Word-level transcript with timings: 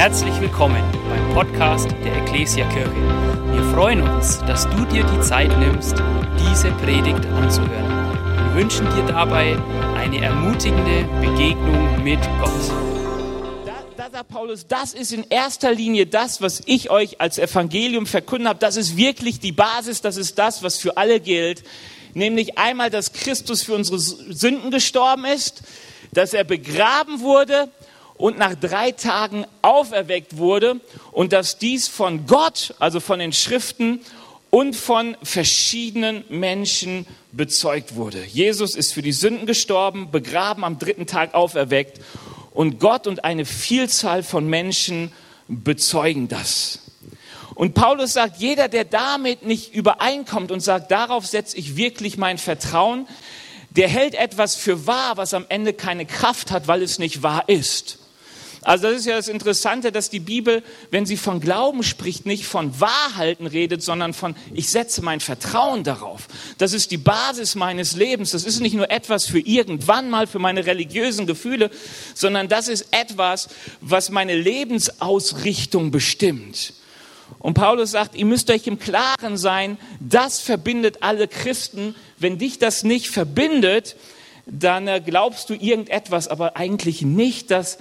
Herzlich 0.00 0.40
willkommen 0.40 0.82
beim 1.10 1.34
Podcast 1.34 1.90
der 2.02 2.16
Ecclesia 2.22 2.66
Kirche. 2.70 2.90
Wir 3.52 3.62
freuen 3.74 4.00
uns, 4.00 4.38
dass 4.46 4.66
du 4.70 4.86
dir 4.86 5.04
die 5.04 5.20
Zeit 5.20 5.50
nimmst, 5.58 5.94
diese 6.38 6.70
Predigt 6.70 7.26
anzuhören. 7.26 8.14
Wir 8.46 8.62
wünschen 8.62 8.86
dir 8.96 9.02
dabei 9.02 9.58
eine 9.98 10.24
ermutigende 10.24 11.04
Begegnung 11.20 12.02
mit 12.02 12.18
Gott. 12.40 12.72
Da, 13.98 14.08
da 14.08 14.22
Paulus, 14.22 14.66
das 14.66 14.94
ist 14.94 15.12
in 15.12 15.26
erster 15.28 15.70
Linie 15.70 16.06
das, 16.06 16.40
was 16.40 16.62
ich 16.64 16.88
euch 16.88 17.20
als 17.20 17.36
Evangelium 17.36 18.06
verkündet 18.06 18.48
habe. 18.48 18.58
Das 18.58 18.78
ist 18.78 18.96
wirklich 18.96 19.38
die 19.38 19.52
Basis, 19.52 20.00
das 20.00 20.16
ist 20.16 20.38
das, 20.38 20.62
was 20.62 20.78
für 20.78 20.96
alle 20.96 21.20
gilt. 21.20 21.62
Nämlich 22.14 22.56
einmal, 22.56 22.88
dass 22.88 23.12
Christus 23.12 23.64
für 23.64 23.74
unsere 23.74 23.98
Sünden 23.98 24.70
gestorben 24.70 25.26
ist, 25.26 25.62
dass 26.12 26.32
er 26.32 26.44
begraben 26.44 27.20
wurde 27.20 27.68
und 28.20 28.38
nach 28.38 28.54
drei 28.54 28.92
Tagen 28.92 29.46
auferweckt 29.62 30.36
wurde 30.36 30.80
und 31.10 31.32
dass 31.32 31.58
dies 31.58 31.88
von 31.88 32.26
Gott, 32.26 32.74
also 32.78 33.00
von 33.00 33.18
den 33.18 33.32
Schriften 33.32 34.00
und 34.50 34.76
von 34.76 35.16
verschiedenen 35.22 36.24
Menschen 36.28 37.06
bezeugt 37.32 37.96
wurde. 37.96 38.22
Jesus 38.24 38.74
ist 38.74 38.92
für 38.92 39.02
die 39.02 39.12
Sünden 39.12 39.46
gestorben, 39.46 40.10
begraben, 40.10 40.64
am 40.64 40.78
dritten 40.78 41.06
Tag 41.06 41.34
auferweckt 41.34 42.00
und 42.52 42.78
Gott 42.78 43.06
und 43.06 43.24
eine 43.24 43.46
Vielzahl 43.46 44.22
von 44.22 44.46
Menschen 44.46 45.12
bezeugen 45.48 46.28
das. 46.28 46.80
Und 47.54 47.74
Paulus 47.74 48.14
sagt, 48.14 48.36
jeder, 48.38 48.68
der 48.68 48.84
damit 48.84 49.44
nicht 49.44 49.74
übereinkommt 49.74 50.50
und 50.50 50.60
sagt, 50.60 50.90
darauf 50.90 51.26
setze 51.26 51.56
ich 51.56 51.76
wirklich 51.76 52.18
mein 52.18 52.38
Vertrauen, 52.38 53.06
der 53.70 53.88
hält 53.88 54.14
etwas 54.14 54.56
für 54.56 54.86
wahr, 54.86 55.16
was 55.16 55.32
am 55.32 55.46
Ende 55.48 55.72
keine 55.72 56.04
Kraft 56.04 56.50
hat, 56.50 56.68
weil 56.68 56.82
es 56.82 56.98
nicht 56.98 57.22
wahr 57.22 57.44
ist. 57.48 57.99
Also 58.62 58.88
das 58.88 58.98
ist 58.98 59.06
ja 59.06 59.16
das 59.16 59.28
Interessante, 59.28 59.90
dass 59.90 60.10
die 60.10 60.20
Bibel, 60.20 60.62
wenn 60.90 61.06
sie 61.06 61.16
von 61.16 61.40
Glauben 61.40 61.82
spricht, 61.82 62.26
nicht 62.26 62.44
von 62.44 62.78
Wahrhalten 62.78 63.46
redet, 63.46 63.82
sondern 63.82 64.12
von, 64.12 64.36
ich 64.52 64.68
setze 64.68 65.02
mein 65.02 65.20
Vertrauen 65.20 65.82
darauf. 65.82 66.28
Das 66.58 66.74
ist 66.74 66.90
die 66.90 66.98
Basis 66.98 67.54
meines 67.54 67.96
Lebens. 67.96 68.32
Das 68.32 68.44
ist 68.44 68.60
nicht 68.60 68.74
nur 68.74 68.90
etwas 68.90 69.24
für 69.24 69.38
irgendwann 69.38 70.10
mal, 70.10 70.26
für 70.26 70.38
meine 70.38 70.66
religiösen 70.66 71.26
Gefühle, 71.26 71.70
sondern 72.14 72.48
das 72.48 72.68
ist 72.68 72.88
etwas, 72.90 73.48
was 73.80 74.10
meine 74.10 74.36
Lebensausrichtung 74.36 75.90
bestimmt. 75.90 76.74
Und 77.38 77.54
Paulus 77.54 77.92
sagt, 77.92 78.14
ihr 78.14 78.26
müsst 78.26 78.50
euch 78.50 78.66
im 78.66 78.78
Klaren 78.78 79.38
sein, 79.38 79.78
das 80.00 80.40
verbindet 80.40 80.98
alle 81.02 81.28
Christen. 81.28 81.94
Wenn 82.18 82.36
dich 82.36 82.58
das 82.58 82.82
nicht 82.82 83.08
verbindet, 83.08 83.96
dann 84.44 84.86
äh, 84.88 85.00
glaubst 85.04 85.48
du 85.48 85.54
irgendetwas, 85.54 86.28
aber 86.28 86.56
eigentlich 86.56 87.02
nicht 87.02 87.50
das 87.50 87.78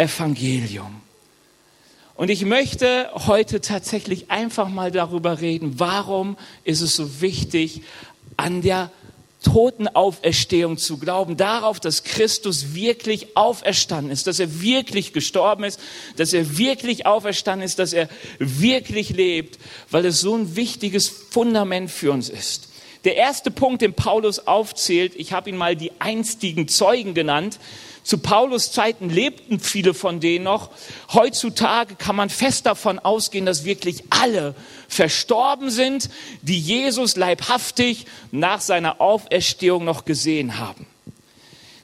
Evangelium. 0.00 1.02
Und 2.14 2.30
ich 2.30 2.44
möchte 2.44 3.10
heute 3.26 3.60
tatsächlich 3.60 4.30
einfach 4.30 4.68
mal 4.68 4.90
darüber 4.90 5.40
reden, 5.40 5.74
warum 5.78 6.36
ist 6.64 6.80
es 6.80 6.96
so 6.96 7.20
wichtig, 7.20 7.82
an 8.36 8.62
der 8.62 8.90
Totenauferstehung 9.42 10.78
zu 10.78 10.98
glauben, 10.98 11.36
darauf, 11.36 11.80
dass 11.80 12.04
Christus 12.04 12.74
wirklich 12.74 13.36
auferstanden 13.36 14.10
ist, 14.10 14.26
dass 14.26 14.38
er 14.38 14.60
wirklich 14.60 15.12
gestorben 15.12 15.64
ist, 15.64 15.80
dass 16.16 16.32
er 16.32 16.58
wirklich 16.58 17.06
auferstanden 17.06 17.64
ist, 17.64 17.78
dass 17.78 17.92
er 17.92 18.08
wirklich 18.38 19.10
lebt, 19.10 19.58
weil 19.90 20.04
es 20.06 20.20
so 20.20 20.34
ein 20.34 20.56
wichtiges 20.56 21.08
Fundament 21.08 21.90
für 21.90 22.12
uns 22.12 22.28
ist. 22.28 22.68
Der 23.04 23.16
erste 23.16 23.50
Punkt, 23.50 23.80
den 23.80 23.94
Paulus 23.94 24.46
aufzählt, 24.46 25.14
ich 25.16 25.32
habe 25.32 25.48
ihn 25.48 25.56
mal 25.56 25.74
die 25.74 25.92
einstigen 26.00 26.68
Zeugen 26.68 27.14
genannt, 27.14 27.58
zu 28.02 28.18
Paulus 28.18 28.72
Zeiten 28.72 29.10
lebten 29.10 29.60
viele 29.60 29.94
von 29.94 30.20
denen 30.20 30.44
noch. 30.44 30.70
Heutzutage 31.12 31.94
kann 31.96 32.16
man 32.16 32.30
fest 32.30 32.66
davon 32.66 32.98
ausgehen, 32.98 33.46
dass 33.46 33.64
wirklich 33.64 34.04
alle 34.10 34.54
verstorben 34.88 35.70
sind, 35.70 36.10
die 36.42 36.58
Jesus 36.58 37.16
leibhaftig 37.16 38.06
nach 38.30 38.60
seiner 38.60 39.00
Auferstehung 39.00 39.84
noch 39.84 40.04
gesehen 40.04 40.58
haben. 40.58 40.86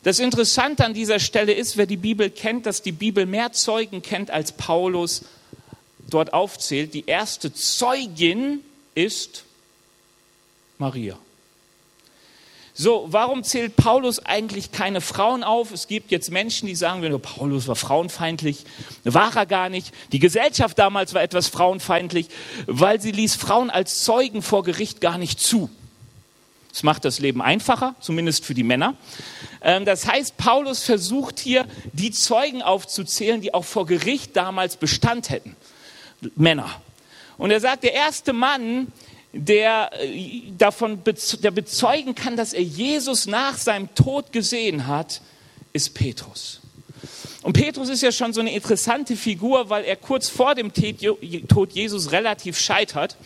Das 0.03 0.21
Interessante 0.21 0.84
an 0.84 0.94
dieser 0.94 1.19
Stelle 1.19 1.53
ist, 1.53 1.76
wer 1.76 1.87
die 1.87 1.97
Bibel 1.97 2.31
kennt, 2.31 2.65
dass 2.66 2.81
die 2.81 2.93
Bibel 2.93 3.26
mehr 3.26 3.53
Zeugen 3.53 4.03
kennt, 4.03 4.31
als 4.31 4.53
Paulus 4.53 5.22
dort 6.09 6.32
aufzählt. 6.32 6.94
Die 6.94 7.06
erste 7.06 7.53
Zeugin 7.53 8.60
ist 8.94 9.44
Maria. 10.78 11.19
So, 12.78 13.06
warum 13.09 13.42
zählt 13.42 13.75
Paulus 13.75 14.19
eigentlich 14.26 14.70
keine 14.70 15.00
Frauen 15.00 15.42
auf? 15.42 15.72
Es 15.72 15.88
gibt 15.88 16.10
jetzt 16.10 16.31
Menschen, 16.31 16.69
die 16.69 16.75
sagen, 16.75 17.00
wenn 17.00 17.19
Paulus 17.22 17.69
war 17.69 17.75
frauenfeindlich, 17.75 18.66
war 19.03 19.34
er 19.34 19.47
gar 19.47 19.70
nicht. 19.70 19.94
Die 20.12 20.19
Gesellschaft 20.19 20.78
damals 20.78 21.14
war 21.14 21.22
etwas 21.22 21.48
frauenfeindlich, 21.48 22.28
weil 22.66 23.00
sie 23.00 23.12
ließ 23.12 23.37
Frauen 23.37 23.70
als 23.70 24.04
Zeugen 24.04 24.42
vor 24.42 24.62
Gericht 24.62 25.00
gar 25.00 25.16
nicht 25.16 25.41
zu. 25.41 25.70
Das 26.70 26.82
macht 26.82 27.06
das 27.06 27.19
Leben 27.19 27.41
einfacher, 27.41 27.94
zumindest 28.00 28.44
für 28.44 28.53
die 28.53 28.62
Männer. 28.62 28.93
Ähm, 29.62 29.87
das 29.87 30.06
heißt, 30.06 30.37
Paulus 30.37 30.82
versucht 30.82 31.38
hier, 31.38 31.64
die 31.94 32.10
Zeugen 32.10 32.60
aufzuzählen, 32.60 33.41
die 33.41 33.54
auch 33.54 33.64
vor 33.64 33.87
Gericht 33.87 34.37
damals 34.37 34.76
Bestand 34.76 35.31
hätten. 35.31 35.56
Männer. 36.34 36.69
Und 37.38 37.50
er 37.50 37.60
sagt, 37.60 37.84
der 37.84 37.94
erste 37.94 38.34
Mann, 38.34 38.93
der 39.36 39.91
äh, 40.00 40.42
davon 40.56 41.02
der 41.04 41.50
bezeugen 41.50 42.14
kann, 42.14 42.36
dass 42.36 42.52
er 42.52 42.62
Jesus 42.62 43.26
nach 43.26 43.56
seinem 43.56 43.94
Tod 43.94 44.32
gesehen 44.32 44.86
hat, 44.86 45.20
ist 45.72 45.94
Petrus. 45.94 46.60
Und 47.42 47.52
Petrus 47.52 47.88
ist 47.88 48.02
ja 48.02 48.10
schon 48.10 48.32
so 48.32 48.41
eine 48.41 48.52
interessante 48.52 49.14
Figur, 49.14 49.70
weil 49.70 49.84
er 49.84 49.94
kurz 49.96 50.28
vor 50.28 50.54
dem 50.54 50.72
Tod 50.72 51.72
Jesus 51.72 52.10
relativ 52.10 52.58
scheitert. 52.58 53.16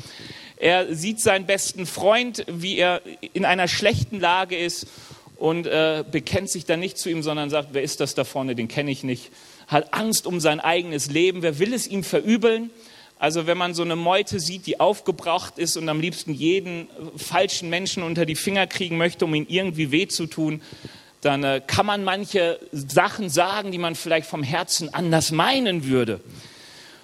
Er 0.57 0.95
sieht 0.95 1.21
seinen 1.21 1.47
besten 1.47 1.87
Freund, 1.87 2.45
wie 2.47 2.77
er 2.77 3.01
in 3.33 3.47
einer 3.47 3.67
schlechten 3.67 4.21
Lage 4.21 4.59
ist 4.59 4.87
und 5.37 5.67
äh, 5.67 6.05
bekennt 6.11 6.51
sich 6.51 6.67
dann 6.67 6.81
nicht 6.81 6.99
zu 6.99 7.09
ihm, 7.09 7.23
sondern 7.23 7.49
sagt, 7.49 7.69
wer 7.73 7.83
ist 7.83 8.01
das 8.01 8.15
da 8.15 8.25
vorne, 8.25 8.55
den 8.55 8.69
kenne 8.69 8.91
ich 8.91 9.05
nicht. 9.05 9.31
Hat 9.69 9.95
Angst 9.95 10.27
um 10.27 10.39
sein 10.39 10.61
eigenes 10.61 11.11
Leben, 11.11 11.41
wer 11.41 11.59
will 11.59 11.73
es 11.73 11.87
ihm 11.87 12.05
verübeln? 12.05 12.71
Also 13.21 13.47
wenn 13.47 13.59
man 13.59 13.75
so 13.75 13.83
eine 13.83 13.97
Meute 13.97 14.41
sieht, 14.41 14.67
die 14.67 14.81
aufgebracht 14.81 15.59
ist 15.59 15.77
und 15.77 15.91
am 15.91 16.01
liebsten 16.01 16.33
jeden 16.33 16.89
falschen 17.19 17.69
Menschen 17.69 18.03
unter 18.03 18.25
die 18.25 18.35
Finger 18.35 18.67
kriegen 18.67 18.97
möchte, 18.97 19.27
um 19.27 19.35
ihn 19.35 19.45
irgendwie 19.47 19.93
weh 19.93 20.09
zu 20.09 20.27
tun, 20.27 20.63
dann 21.21 21.45
äh, 21.45 21.61
kann 21.65 21.85
man 21.85 22.03
manche 22.03 22.59
Sachen 22.73 23.29
sagen, 23.29 23.73
die 23.73 23.79
man 23.79 23.95
vielleicht 23.95 24.27
vom 24.27 24.43
Herzen 24.43 24.95
anders 24.95 25.33
meinen 25.33 25.85
würde. 25.85 26.21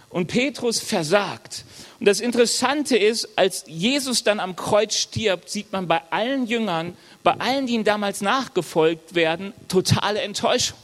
Und 0.08 0.28
Petrus 0.28 0.80
versagt. 0.80 1.66
Und 2.00 2.08
das 2.08 2.20
Interessante 2.20 2.96
ist, 2.96 3.28
als 3.36 3.64
Jesus 3.66 4.24
dann 4.24 4.40
am 4.40 4.56
Kreuz 4.56 4.96
stirbt, 4.96 5.50
sieht 5.50 5.70
man 5.70 5.86
bei 5.86 6.00
allen 6.08 6.46
Jüngern, 6.46 6.96
bei 7.24 7.32
allen, 7.32 7.66
die 7.66 7.74
ihm 7.74 7.84
damals 7.84 8.22
nachgefolgt 8.22 9.14
werden, 9.14 9.52
totale 9.68 10.22
Enttäuschung. 10.22 10.78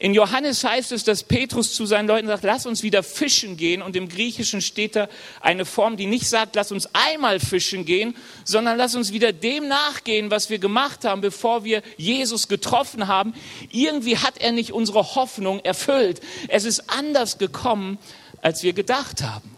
In 0.00 0.14
Johannes 0.14 0.64
heißt 0.64 0.92
es, 0.92 1.04
dass 1.04 1.22
Petrus 1.22 1.74
zu 1.74 1.84
seinen 1.84 2.08
Leuten 2.08 2.26
sagt, 2.26 2.42
lass 2.42 2.64
uns 2.64 2.82
wieder 2.82 3.02
fischen 3.02 3.58
gehen. 3.58 3.82
Und 3.82 3.96
im 3.96 4.08
Griechischen 4.08 4.62
steht 4.62 4.96
da 4.96 5.10
eine 5.42 5.66
Form, 5.66 5.98
die 5.98 6.06
nicht 6.06 6.26
sagt, 6.26 6.56
lass 6.56 6.72
uns 6.72 6.88
einmal 6.94 7.38
fischen 7.38 7.84
gehen, 7.84 8.16
sondern 8.44 8.78
lass 8.78 8.94
uns 8.94 9.12
wieder 9.12 9.34
dem 9.34 9.68
nachgehen, 9.68 10.30
was 10.30 10.48
wir 10.48 10.58
gemacht 10.58 11.04
haben, 11.04 11.20
bevor 11.20 11.64
wir 11.64 11.82
Jesus 11.98 12.48
getroffen 12.48 13.08
haben. 13.08 13.34
Irgendwie 13.70 14.16
hat 14.16 14.38
er 14.38 14.52
nicht 14.52 14.72
unsere 14.72 15.16
Hoffnung 15.16 15.60
erfüllt. 15.60 16.22
Es 16.48 16.64
ist 16.64 16.88
anders 16.88 17.36
gekommen, 17.36 17.98
als 18.40 18.62
wir 18.62 18.72
gedacht 18.72 19.22
haben. 19.22 19.54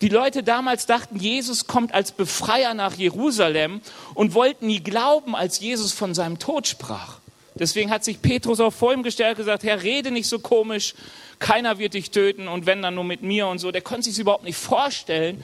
Die 0.00 0.08
Leute 0.08 0.42
damals 0.42 0.86
dachten, 0.86 1.18
Jesus 1.18 1.66
kommt 1.66 1.92
als 1.92 2.12
Befreier 2.12 2.72
nach 2.72 2.94
Jerusalem 2.94 3.82
und 4.14 4.32
wollten 4.32 4.68
nie 4.68 4.80
glauben, 4.80 5.36
als 5.36 5.60
Jesus 5.60 5.92
von 5.92 6.14
seinem 6.14 6.38
Tod 6.38 6.66
sprach. 6.66 7.18
Deswegen 7.58 7.90
hat 7.90 8.04
sich 8.04 8.20
Petrus 8.20 8.60
auch 8.60 8.72
vor 8.72 8.92
ihm 8.92 9.02
gestellt 9.02 9.38
gesagt, 9.38 9.62
Herr, 9.62 9.82
rede 9.82 10.10
nicht 10.10 10.28
so 10.28 10.38
komisch, 10.38 10.94
keiner 11.38 11.78
wird 11.78 11.94
dich 11.94 12.10
töten 12.10 12.48
und 12.48 12.66
wenn 12.66 12.82
dann 12.82 12.94
nur 12.94 13.04
mit 13.04 13.22
mir 13.22 13.46
und 13.48 13.58
so. 13.58 13.72
Der 13.72 13.80
konnte 13.80 14.10
sich 14.10 14.18
überhaupt 14.18 14.44
nicht 14.44 14.58
vorstellen, 14.58 15.42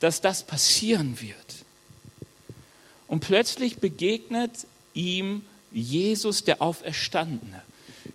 dass 0.00 0.20
das 0.20 0.42
passieren 0.42 1.20
wird. 1.20 1.36
Und 3.06 3.20
plötzlich 3.20 3.76
begegnet 3.78 4.66
ihm 4.94 5.42
Jesus, 5.70 6.44
der 6.44 6.60
Auferstandene. 6.60 7.62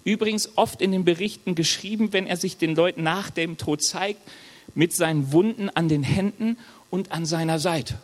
Übrigens 0.03 0.49
oft 0.55 0.81
in 0.81 0.91
den 0.91 1.05
Berichten 1.05 1.55
geschrieben, 1.55 2.13
wenn 2.13 2.27
er 2.27 2.37
sich 2.37 2.57
den 2.57 2.75
Leuten 2.75 3.03
nach 3.03 3.29
dem 3.29 3.57
Tod 3.57 3.81
zeigt, 3.81 4.21
mit 4.75 4.93
seinen 4.93 5.31
Wunden 5.31 5.69
an 5.69 5.87
den 5.87 6.03
Händen 6.03 6.57
und 6.89 7.11
an 7.11 7.25
seiner 7.25 7.59
Seite. 7.59 7.97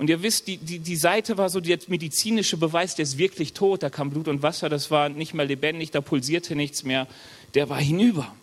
Und 0.00 0.08
ihr 0.08 0.22
wisst, 0.22 0.46
die, 0.46 0.56
die, 0.56 0.78
die 0.78 0.96
Seite 0.96 1.36
war 1.36 1.50
so 1.50 1.60
der 1.60 1.78
medizinische 1.88 2.56
Beweis, 2.56 2.94
der 2.94 3.02
ist 3.02 3.18
wirklich 3.18 3.52
tot. 3.52 3.82
Da 3.82 3.90
kam 3.90 4.08
Blut 4.08 4.28
und 4.28 4.42
Wasser, 4.42 4.70
das 4.70 4.90
war 4.90 5.10
nicht 5.10 5.34
mehr 5.34 5.44
lebendig, 5.44 5.90
da 5.90 6.00
pulsierte 6.00 6.56
nichts 6.56 6.84
mehr. 6.84 7.06
Der 7.52 7.68
war 7.68 7.78
hinüber. 7.78 8.34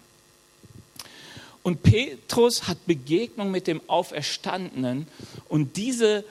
Und 1.63 1.81
Petrus 1.81 2.67
hat 2.67 2.85
Begegnung 2.85 3.49
mit 3.49 3.65
dem 3.65 3.81
Auferstandenen. 3.87 5.07
Und 5.49 5.77
diese 5.77 6.23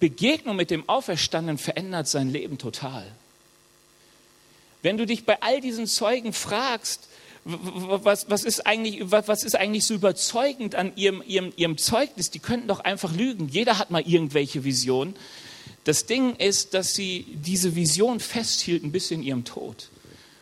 Begegnung 0.00 0.56
mit 0.56 0.70
dem 0.70 0.88
Auferstandenen 0.88 1.58
verändert 1.58 2.08
sein 2.08 2.30
Leben 2.30 2.56
total. 2.56 3.04
Wenn 4.80 4.96
du 4.96 5.04
dich 5.04 5.26
bei 5.26 5.42
all 5.42 5.60
diesen 5.60 5.86
Zeugen 5.86 6.32
fragst, 6.32 7.06
was, 7.44 8.28
was, 8.30 8.44
ist 8.44 8.66
eigentlich, 8.66 9.00
was 9.10 9.44
ist 9.44 9.54
eigentlich 9.54 9.84
so 9.86 9.94
überzeugend 9.94 10.74
an 10.74 10.92
ihrem, 10.96 11.22
ihrem, 11.26 11.52
ihrem 11.56 11.76
Zeugnis? 11.76 12.30
Die 12.30 12.38
könnten 12.38 12.68
doch 12.68 12.80
einfach 12.80 13.12
lügen. 13.12 13.48
Jeder 13.48 13.78
hat 13.78 13.90
mal 13.90 14.02
irgendwelche 14.02 14.64
Visionen. 14.64 15.14
Das 15.84 16.06
Ding 16.06 16.36
ist, 16.36 16.72
dass 16.72 16.94
sie 16.94 17.26
diese 17.34 17.76
Vision 17.76 18.18
festhielten 18.20 18.92
bis 18.92 19.10
in 19.10 19.22
ihrem 19.22 19.44
Tod. 19.44 19.90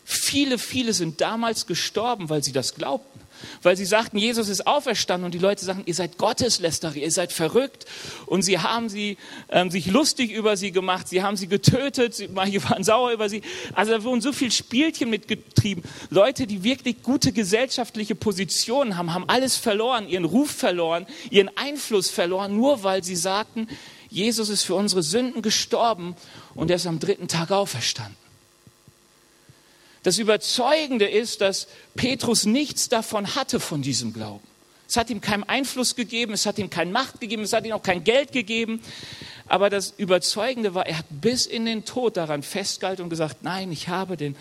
Viele, 0.04 0.58
viele 0.58 0.92
sind 0.92 1.20
damals 1.20 1.66
gestorben, 1.66 2.30
weil 2.30 2.44
sie 2.44 2.52
das 2.52 2.74
glaubten. 2.74 3.20
Weil 3.62 3.76
sie 3.76 3.84
sagten, 3.84 4.18
Jesus 4.18 4.48
ist 4.48 4.66
auferstanden 4.66 5.24
und 5.26 5.34
die 5.34 5.38
Leute 5.38 5.64
sagten, 5.64 5.82
ihr 5.86 5.94
seid 5.94 6.18
Gotteslästerer, 6.18 6.96
ihr 6.96 7.10
seid 7.10 7.32
verrückt. 7.32 7.86
Und 8.26 8.42
sie 8.42 8.58
haben 8.58 8.88
sie, 8.88 9.16
ähm, 9.48 9.70
sich 9.70 9.86
lustig 9.86 10.30
über 10.32 10.56
sie 10.56 10.72
gemacht, 10.72 11.08
sie 11.08 11.22
haben 11.22 11.36
sie 11.36 11.46
getötet, 11.48 12.14
sie 12.14 12.34
waren 12.34 12.84
sauer 12.84 13.12
über 13.12 13.28
sie. 13.28 13.42
Also 13.74 13.92
da 13.92 14.02
wurden 14.04 14.20
so 14.20 14.32
viel 14.32 14.52
Spielchen 14.52 15.10
mitgetrieben. 15.10 15.84
Leute, 16.10 16.46
die 16.46 16.64
wirklich 16.64 17.02
gute 17.02 17.32
gesellschaftliche 17.32 18.14
Positionen 18.14 18.96
haben, 18.96 19.14
haben 19.14 19.28
alles 19.28 19.56
verloren, 19.56 20.08
ihren 20.08 20.24
Ruf 20.24 20.50
verloren, 20.50 21.06
ihren 21.30 21.50
Einfluss 21.56 22.10
verloren, 22.10 22.56
nur 22.56 22.82
weil 22.82 23.02
sie 23.04 23.16
sagten, 23.16 23.68
Jesus 24.08 24.50
ist 24.50 24.64
für 24.64 24.74
unsere 24.74 25.02
Sünden 25.02 25.40
gestorben 25.40 26.14
und 26.54 26.70
er 26.70 26.76
ist 26.76 26.86
am 26.86 26.98
dritten 26.98 27.28
Tag 27.28 27.50
auferstanden. 27.50 28.21
Das 30.02 30.18
Überzeugende 30.18 31.08
ist, 31.08 31.40
dass 31.40 31.68
Petrus 31.94 32.44
nichts 32.44 32.88
davon 32.88 33.34
hatte 33.34 33.60
von 33.60 33.82
diesem 33.82 34.12
Glauben. 34.12 34.46
Es 34.88 34.96
hat 34.96 35.08
ihm 35.10 35.20
keinen 35.20 35.44
Einfluss 35.44 35.96
gegeben, 35.96 36.34
es 36.34 36.44
hat 36.44 36.58
ihm 36.58 36.68
keine 36.68 36.90
Macht 36.90 37.20
gegeben, 37.20 37.44
es 37.44 37.52
hat 37.52 37.64
ihm 37.64 37.72
auch 37.72 37.82
kein 37.82 38.04
Geld 38.04 38.32
gegeben. 38.32 38.82
Aber 39.46 39.70
das 39.70 39.94
Überzeugende 39.96 40.74
war, 40.74 40.86
er 40.86 40.98
hat 40.98 41.06
bis 41.08 41.46
in 41.46 41.64
den 41.64 41.84
Tod 41.84 42.16
daran 42.16 42.42
festgehalten 42.42 43.02
und 43.02 43.10
gesagt, 43.10 43.42
nein, 43.42 43.72
ich 43.72 43.88
habe 43.88 44.16
den 44.16 44.36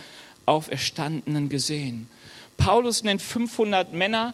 Auferstandenen 0.45 1.47
gesehen. 1.47 2.09
Paulus 2.57 3.03
nennt 3.03 3.21
500 3.21 3.93
Männer, 3.93 4.33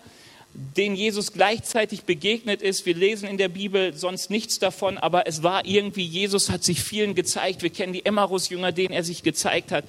denen 0.54 0.96
Jesus 0.96 1.34
gleichzeitig 1.34 2.04
begegnet 2.04 2.64
ist. 2.64 2.86
Wir 2.86 2.96
lesen 2.96 3.30
in 3.30 3.38
der 3.38 3.50
Bibel 3.50 3.94
sonst 3.94 4.32
nichts 4.32 4.58
davon, 4.58 4.98
aber 4.98 5.28
es 5.28 5.44
war 5.44 5.66
irgendwie, 5.66 6.04
Jesus 6.04 6.50
hat 6.50 6.64
sich 6.64 6.82
vielen 6.82 7.14
gezeigt. 7.14 7.62
Wir 7.62 7.70
kennen 7.70 7.94
die 7.94 8.06
Emmaus-Jünger, 8.06 8.72
denen 8.72 8.94
er 8.94 9.04
sich 9.04 9.22
gezeigt 9.22 9.72
hat. 9.72 9.86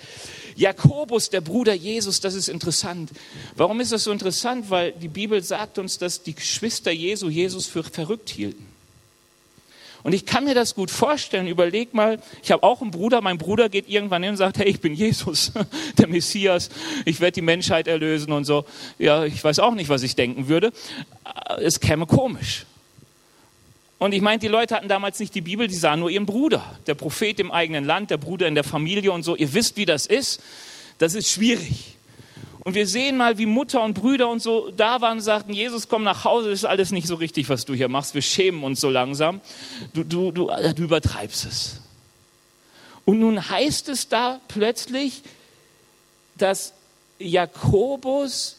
Jakobus, 0.58 1.30
der 1.30 1.40
Bruder 1.40 1.72
Jesus, 1.72 2.20
das 2.20 2.34
ist 2.34 2.48
interessant. 2.48 3.10
Warum 3.54 3.80
ist 3.80 3.92
das 3.92 4.04
so 4.04 4.10
interessant? 4.10 4.70
Weil 4.70 4.92
die 4.92 5.08
Bibel 5.08 5.40
sagt 5.42 5.78
uns, 5.78 5.98
dass 5.98 6.24
die 6.24 6.34
Geschwister 6.34 6.90
Jesu 6.90 7.28
Jesus 7.28 7.66
für 7.66 7.84
verrückt 7.84 8.28
hielten. 8.28 8.66
Und 10.02 10.14
ich 10.14 10.26
kann 10.26 10.44
mir 10.44 10.54
das 10.54 10.74
gut 10.74 10.90
vorstellen. 10.90 11.46
Überleg 11.46 11.94
mal, 11.94 12.20
ich 12.42 12.50
habe 12.50 12.62
auch 12.62 12.82
einen 12.82 12.90
Bruder. 12.90 13.20
Mein 13.20 13.38
Bruder 13.38 13.68
geht 13.68 13.88
irgendwann 13.88 14.22
hin 14.22 14.32
und 14.32 14.36
sagt, 14.36 14.58
hey, 14.58 14.66
ich 14.66 14.80
bin 14.80 14.94
Jesus, 14.94 15.52
der 15.98 16.08
Messias. 16.08 16.70
Ich 17.04 17.20
werde 17.20 17.32
die 17.32 17.42
Menschheit 17.42 17.86
erlösen 17.86 18.32
und 18.32 18.44
so. 18.44 18.64
Ja, 18.98 19.24
ich 19.24 19.42
weiß 19.42 19.60
auch 19.60 19.74
nicht, 19.74 19.88
was 19.88 20.02
ich 20.02 20.16
denken 20.16 20.48
würde. 20.48 20.72
Es 21.58 21.78
käme 21.78 22.06
komisch. 22.06 22.66
Und 23.98 24.12
ich 24.12 24.22
meine, 24.22 24.38
die 24.38 24.48
Leute 24.48 24.76
hatten 24.76 24.88
damals 24.88 25.18
nicht 25.18 25.34
die 25.34 25.40
Bibel, 25.40 25.66
die 25.66 25.74
sahen 25.74 26.00
nur 26.00 26.10
ihren 26.10 26.26
Bruder. 26.26 26.78
Der 26.86 26.94
Prophet 26.94 27.40
im 27.40 27.50
eigenen 27.50 27.84
Land, 27.84 28.10
der 28.10 28.16
Bruder 28.16 28.46
in 28.46 28.54
der 28.54 28.64
Familie 28.64 29.10
und 29.10 29.24
so. 29.24 29.34
Ihr 29.34 29.52
wisst, 29.52 29.76
wie 29.76 29.86
das 29.86 30.06
ist. 30.06 30.40
Das 30.98 31.14
ist 31.14 31.28
schwierig. 31.28 31.96
Und 32.60 32.74
wir 32.74 32.86
sehen 32.86 33.16
mal, 33.16 33.38
wie 33.38 33.46
Mutter 33.46 33.82
und 33.82 33.94
Brüder 33.94 34.28
und 34.28 34.40
so 34.40 34.70
da 34.70 35.00
waren 35.00 35.18
und 35.18 35.22
sagten, 35.22 35.52
Jesus, 35.52 35.88
komm 35.88 36.04
nach 36.04 36.24
Hause, 36.24 36.50
das 36.50 36.60
ist 36.60 36.64
alles 36.64 36.92
nicht 36.92 37.06
so 37.06 37.14
richtig, 37.14 37.48
was 37.48 37.64
du 37.64 37.74
hier 37.74 37.88
machst. 37.88 38.14
Wir 38.14 38.22
schämen 38.22 38.62
uns 38.62 38.80
so 38.80 38.90
langsam. 38.90 39.40
Du, 39.94 40.04
du, 40.04 40.30
du, 40.32 40.50
du 40.76 40.82
übertreibst 40.82 41.46
es. 41.46 41.80
Und 43.04 43.20
nun 43.20 43.48
heißt 43.48 43.88
es 43.88 44.08
da 44.08 44.40
plötzlich, 44.48 45.22
dass 46.36 46.74
Jakobus 47.18 48.58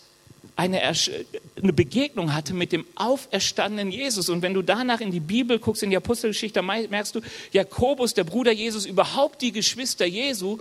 eine, 0.60 0.82
eine, 0.82 1.74
Begegnung 1.74 2.34
hatte 2.34 2.54
mit 2.54 2.74
dem 2.74 2.86
auferstandenen 2.96 3.94
Jesus. 3.94 4.28
Und 4.28 4.42
wenn 4.42 4.54
du 4.54 4.62
danach 4.62 5.00
in 5.00 5.10
die 5.10 5.22
Bibel 5.22 5.58
guckst, 5.58 5.84
in 5.84 5.90
die 5.90 5.96
Apostelgeschichte, 5.96 6.62
merkst 6.62 7.16
du, 7.16 7.22
Jakobus, 7.54 8.14
der 8.14 8.26
Bruder 8.26 8.52
Jesus, 8.52 8.86
überhaupt 8.86 9.42
die 9.42 9.54
Geschwister 9.54 10.06
Jesu, 10.06 10.60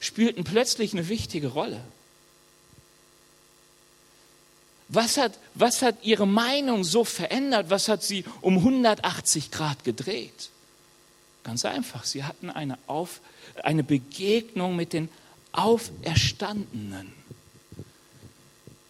spielten 0.00 0.44
plötzlich 0.44 0.94
eine 0.94 1.10
wichtige 1.10 1.48
Rolle. 1.48 1.80
Was 4.88 5.18
hat, 5.18 5.38
was 5.54 5.82
hat 5.82 5.96
ihre 6.02 6.26
Meinung 6.26 6.82
so 6.82 7.04
verändert? 7.04 7.68
Was 7.68 7.88
hat 7.88 8.02
sie 8.02 8.24
um 8.40 8.56
180 8.58 9.50
Grad 9.50 9.84
gedreht? 9.84 10.48
Ganz 11.42 11.66
einfach, 11.66 12.04
sie 12.04 12.24
hatten 12.24 12.48
eine, 12.48 12.78
Auf, 12.86 13.20
eine 13.62 13.84
Begegnung 13.84 14.74
mit 14.74 14.94
den 14.94 15.10
Auferstandenen. 15.52 17.12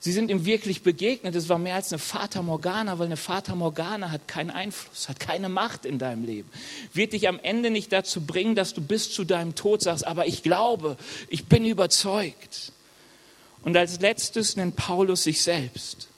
Sie 0.05 0.13
sind 0.13 0.31
ihm 0.31 0.45
wirklich 0.45 0.83
begegnet. 0.83 1.35
Es 1.35 1.49
war 1.49 1.59
mehr 1.59 1.77
als 1.77 1.91
eine 1.91 1.99
Fata 1.99 2.43
Morgana, 2.43 2.99
weil 2.99 3.07
eine 3.07 3.17
Fata 3.17 3.55
Morgana 3.55 4.11
hat 4.11 4.29
keinen 4.29 4.51
Einfluss, 4.51 5.09
hat 5.09 5.19
keine 5.19 5.49
Macht 5.49 5.87
in 5.87 5.99
deinem 5.99 6.27
Leben. 6.27 6.51
Wird 6.93 7.15
dich 7.15 7.27
am 7.27 7.41
Ende 7.41 7.71
nicht 7.71 7.91
dazu 7.91 8.21
bringen, 8.21 8.55
dass 8.55 8.75
du 8.75 8.83
bis 8.83 9.11
zu 9.11 9.25
deinem 9.25 9.55
Tod 9.55 9.81
sagst, 9.81 10.07
aber 10.07 10.27
ich 10.27 10.43
glaube, 10.43 10.99
ich 11.31 11.47
bin 11.47 11.65
überzeugt. 11.65 12.73
Und 13.63 13.79
als 13.79 13.99
letztes 14.01 14.57
nennt 14.57 14.77
Paulus 14.77 15.23
sich 15.23 15.43
selbst. 15.43 16.09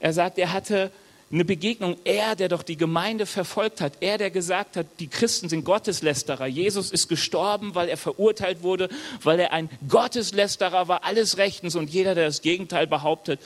Er 0.00 0.14
sagt, 0.14 0.38
er 0.38 0.54
hatte 0.54 0.90
eine 1.30 1.44
Begegnung, 1.44 1.96
er, 2.04 2.36
der 2.36 2.48
doch 2.48 2.62
die 2.62 2.78
Gemeinde 2.78 3.26
verfolgt 3.26 3.82
hat, 3.82 3.94
er, 4.00 4.16
der 4.16 4.30
gesagt 4.30 4.76
hat, 4.76 4.86
die 4.98 5.08
Christen 5.08 5.50
sind 5.50 5.64
Gotteslästerer. 5.64 6.46
Jesus 6.46 6.90
ist 6.90 7.08
gestorben, 7.08 7.74
weil 7.74 7.90
er 7.90 7.98
verurteilt 7.98 8.62
wurde, 8.62 8.88
weil 9.22 9.38
er 9.40 9.52
ein 9.52 9.68
Gotteslästerer 9.88 10.88
war, 10.88 11.04
alles 11.04 11.36
rechtens. 11.36 11.76
Und 11.76 11.90
jeder, 11.90 12.14
der 12.14 12.26
das 12.26 12.40
Gegenteil 12.40 12.86
behauptet, 12.86 13.40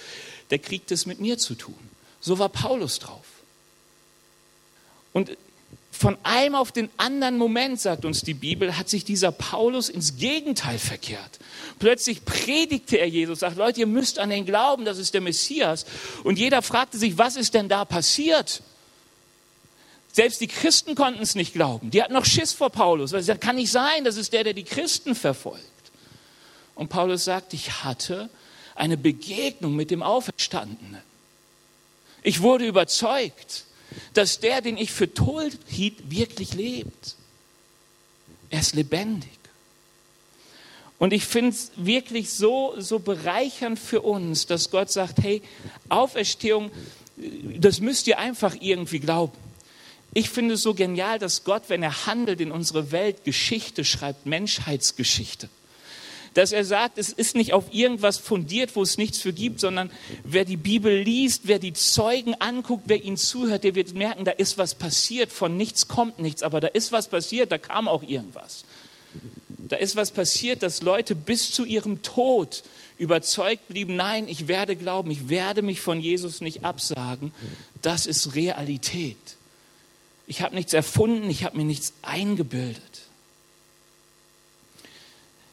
der 0.51 0.61
kriegt 0.61 0.93
es 0.93 1.07
mit 1.07 1.21
mir 1.21 1.39
zu 1.39 1.55
tun. 1.55 1.79
So 2.21 2.39
war 2.39 2.51
Paulus 2.51 3.01
drauf. 3.01 3.27
Und 5.13 5.37
von 5.93 6.17
einem 6.23 6.55
auf 6.55 6.73
den 6.73 6.89
anderen 6.97 7.37
Moment, 7.37 7.81
sagt 7.81 8.05
uns 8.05 8.23
die 8.23 8.35
Bibel, 8.35 8.77
hat 8.77 8.89
sich 8.89 9.05
dieser 9.05 9.31
Paulus 9.31 9.91
ins 9.91 10.17
Gegenteil 10.17 10.79
verkehrt. 10.79 11.39
Plötzlich 11.79 12.25
predigte 12.25 12.97
er 12.97 13.09
Jesus, 13.09 13.41
sagt, 13.41 13.59
Leute, 13.59 13.81
ihr 13.81 13.87
müsst 13.87 14.19
an 14.19 14.31
den 14.31 14.47
glauben, 14.47 14.87
das 14.87 14.99
ist 14.99 15.13
der 15.15 15.21
Messias. 15.21 15.85
Und 16.25 16.39
jeder 16.39 16.63
fragte 16.63 16.97
sich, 16.97 17.19
was 17.19 17.37
ist 17.37 17.55
denn 17.55 17.69
da 17.69 17.85
passiert? 17.85 18.63
Selbst 20.13 20.41
die 20.41 20.47
Christen 20.47 20.95
konnten 20.95 21.23
es 21.23 21.35
nicht 21.35 21.53
glauben. 21.53 21.91
Die 21.91 22.03
hatten 22.03 22.15
noch 22.15 22.25
Schiss 22.25 22.53
vor 22.53 22.71
Paulus, 22.71 23.13
weil 23.13 23.21
sie 23.21 23.27
sagten, 23.27 23.47
kann 23.47 23.57
nicht 23.57 23.71
sein, 23.71 24.05
das 24.05 24.17
ist 24.17 24.33
der, 24.33 24.45
der 24.45 24.55
die 24.55 24.65
Christen 24.65 25.15
verfolgt. 25.15 25.63
Und 26.75 26.89
Paulus 26.89 27.25
sagt, 27.25 27.53
ich 27.53 27.85
hatte 27.85 28.31
eine 28.75 28.97
Begegnung 28.97 29.77
mit 29.77 29.91
dem 29.91 30.03
Auferstandenen. 30.03 31.03
Ich 32.23 32.41
wurde 32.41 32.67
überzeugt 32.67 33.65
dass 34.15 34.41
der, 34.41 34.61
den 34.61 34.77
ich 34.77 34.93
für 34.93 35.13
tot 35.13 35.53
hielt, 35.67 36.11
wirklich 36.11 36.55
lebt. 36.55 37.17
Er 38.51 38.61
ist 38.61 38.75
lebendig. 38.75 39.31
Und 40.99 41.13
ich 41.13 41.25
finde 41.25 41.51
es 41.51 41.73
wirklich 41.77 42.31
so, 42.31 42.75
so 42.79 43.01
bereichernd 43.01 43.79
für 43.79 44.03
uns, 44.03 44.47
dass 44.47 44.71
Gott 44.71 44.91
sagt, 44.91 45.19
hey, 45.23 45.43
Auferstehung, 45.89 46.71
das 47.59 47.81
müsst 47.81 48.07
ihr 48.07 48.19
einfach 48.19 48.55
irgendwie 48.61 49.01
glauben. 49.01 49.37
Ich 50.15 50.31
finde 50.31 50.55
es 50.55 50.63
so 50.63 50.75
genial, 50.75 51.19
dass 51.19 51.43
Gott, 51.45 51.65
wenn 51.69 51.83
er 51.83 52.07
handelt 52.07 52.41
in 52.41 52.53
unsere 52.53 52.93
Welt, 52.93 53.25
Geschichte 53.25 53.85
schreibt, 53.85 54.27
Menschheitsgeschichte 54.27 55.49
dass 56.35 56.53
er 56.53 56.65
sagt, 56.65 56.99
es 56.99 57.11
ist 57.11 57.35
nicht 57.35 57.53
auf 57.53 57.73
irgendwas 57.73 58.19
fundiert, 58.19 58.75
wo 58.77 58.83
es 58.83 58.99
nichts 58.99 59.19
für 59.19 59.33
gibt, 59.33 59.61
sondern 59.61 59.91
wer 60.25 60.45
die 60.45 60.57
Bibel 60.57 61.03
liest, 61.03 61.43
wer 61.45 61.59
die 61.59 61.73
Zeugen 61.73 62.35
anguckt, 62.35 62.85
wer 62.87 63.03
ihnen 63.03 63.17
zuhört, 63.17 63.65
der 63.65 63.75
wird 63.75 63.95
merken, 63.95 64.25
da 64.25 64.33
ist 64.33 64.59
was 64.59 64.75
passiert, 64.75 65.31
von 65.33 65.57
nichts 65.57 65.89
kommt 65.89 66.19
nichts, 66.19 66.43
aber 66.43 66.61
da 66.61 66.69
ist 66.69 66.93
was 66.93 67.09
passiert, 67.09 67.53
da 67.53 67.59
kam 67.59 67.89
auch 67.89 68.03
irgendwas. 68.03 68.65
Da 69.69 69.77
ist 69.77 69.97
was 69.97 70.11
passiert, 70.11 70.63
dass 70.63 70.83
Leute 70.83 71.15
bis 71.15 71.51
zu 71.53 71.65
ihrem 71.65 72.03
Tod 72.03 72.63
überzeugt 72.99 73.69
blieben, 73.69 73.97
nein, 73.97 74.29
ich 74.29 74.49
werde 74.49 74.77
glauben, 74.77 75.11
ich 75.11 75.29
werde 75.29 75.63
mich 75.63 75.81
von 75.81 76.01
Jesus 76.01 76.41
nicht 76.41 76.65
absagen. 76.65 77.33
Das 77.81 78.07
ist 78.07 78.35
Realität. 78.35 79.17
Ich 80.27 80.43
habe 80.43 80.55
nichts 80.55 80.73
erfunden, 80.73 81.29
ich 81.29 81.45
habe 81.45 81.57
mir 81.57 81.65
nichts 81.65 81.95
eingebildet. 82.03 82.92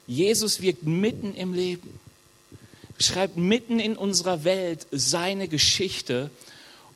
Jesus 0.10 0.60
wirkt 0.60 0.88
mitten 0.88 1.36
im 1.36 1.54
Leben, 1.54 2.00
schreibt 2.98 3.38
mitten 3.38 3.80
in 3.80 3.96
unserer 3.96 4.44
Welt 4.44 4.88
seine 4.90 5.48
Geschichte 5.48 6.32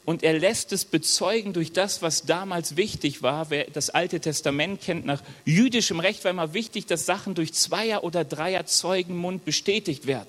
und 0.03 0.23
er 0.23 0.33
lässt 0.33 0.73
es 0.73 0.83
bezeugen 0.83 1.53
durch 1.53 1.71
das, 1.71 2.01
was 2.01 2.23
damals 2.23 2.75
wichtig 2.75 3.21
war. 3.21 3.51
Wer 3.51 3.65
das 3.65 3.91
Alte 3.91 4.19
Testament 4.19 4.81
kennt, 4.81 5.05
nach 5.05 5.21
jüdischem 5.45 5.99
Recht 5.99 6.23
war 6.23 6.31
immer 6.31 6.55
wichtig, 6.55 6.87
dass 6.87 7.05
Sachen 7.05 7.35
durch 7.35 7.53
Zweier- 7.53 8.03
oder 8.03 8.25
Dreier-Zeugenmund 8.25 9.45
bestätigt 9.45 10.07
werden. 10.07 10.27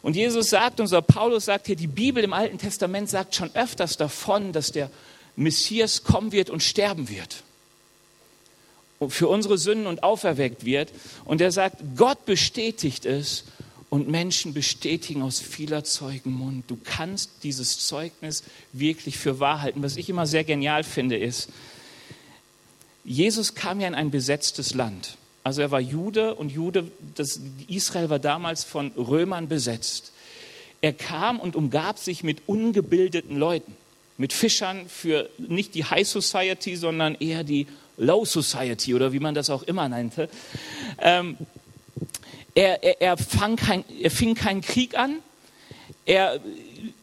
Und 0.00 0.16
Jesus 0.16 0.48
sagt, 0.48 0.80
unser 0.80 1.02
Paulus 1.02 1.44
sagt 1.44 1.66
hier, 1.66 1.76
die 1.76 1.86
Bibel 1.86 2.24
im 2.24 2.32
Alten 2.32 2.56
Testament 2.56 3.10
sagt 3.10 3.34
schon 3.34 3.54
öfters 3.54 3.98
davon, 3.98 4.54
dass 4.54 4.72
der 4.72 4.90
Messias 5.36 6.02
kommen 6.02 6.32
wird 6.32 6.48
und 6.48 6.62
sterben 6.62 7.10
wird 7.10 7.42
für 9.08 9.28
unsere 9.28 9.58
Sünden 9.58 9.86
und 9.86 10.02
auferweckt 10.02 10.64
wird. 10.64 10.90
Und 11.24 11.40
er 11.40 11.52
sagt, 11.52 11.76
Gott 11.96 12.24
bestätigt 12.24 13.06
es 13.06 13.44
und 13.90 14.08
Menschen 14.08 14.52
bestätigen 14.52 15.22
aus 15.22 15.40
vieler 15.40 15.84
Zeugen 15.84 16.32
Mund. 16.32 16.64
Du 16.68 16.78
kannst 16.82 17.30
dieses 17.42 17.86
Zeugnis 17.86 18.42
wirklich 18.72 19.16
für 19.16 19.40
wahr 19.40 19.62
halten. 19.62 19.82
Was 19.82 19.96
ich 19.96 20.08
immer 20.08 20.26
sehr 20.26 20.44
genial 20.44 20.84
finde, 20.84 21.16
ist, 21.16 21.48
Jesus 23.04 23.54
kam 23.54 23.80
ja 23.80 23.88
in 23.88 23.94
ein 23.94 24.10
besetztes 24.10 24.74
Land. 24.74 25.16
Also 25.42 25.62
er 25.62 25.70
war 25.70 25.80
Jude 25.80 26.34
und 26.34 26.50
Jude, 26.50 26.90
das, 27.14 27.40
Israel 27.68 28.10
war 28.10 28.18
damals 28.18 28.64
von 28.64 28.90
Römern 28.92 29.48
besetzt. 29.48 30.12
Er 30.82 30.92
kam 30.92 31.40
und 31.40 31.56
umgab 31.56 31.98
sich 31.98 32.22
mit 32.22 32.42
ungebildeten 32.46 33.38
Leuten, 33.38 33.74
mit 34.18 34.32
Fischern 34.32 34.88
für 34.88 35.30
nicht 35.38 35.74
die 35.74 35.84
High 35.84 36.06
Society, 36.06 36.76
sondern 36.76 37.14
eher 37.14 37.44
die 37.44 37.66
Low 37.96 38.24
Society 38.24 38.94
oder 38.94 39.12
wie 39.12 39.20
man 39.20 39.34
das 39.34 39.48
auch 39.48 39.62
immer 39.62 39.88
nannte. 39.88 40.28
Ähm, 40.98 41.38
er, 42.54 42.82
er, 42.82 43.00
er, 43.00 43.16
kein, 43.56 43.84
er 44.00 44.10
fing 44.10 44.34
keinen 44.34 44.60
Krieg 44.60 44.98
an, 44.98 45.18
er 46.04 46.40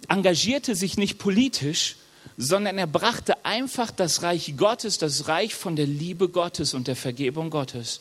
engagierte 0.08 0.76
sich 0.76 0.98
nicht 0.98 1.18
politisch, 1.18 1.96
sondern 2.38 2.78
er 2.78 2.88
brachte 2.88 3.46
einfach 3.46 3.92
das 3.92 4.22
Reich 4.22 4.56
Gottes, 4.58 4.98
das 4.98 5.28
Reich 5.28 5.56
von 5.56 5.76
der 5.76 5.86
Liebe 5.86 6.28
Gottes 6.28 6.74
und 6.74 6.88
der 6.88 6.96
Vergebung 6.96 7.50
Gottes. 7.50 8.00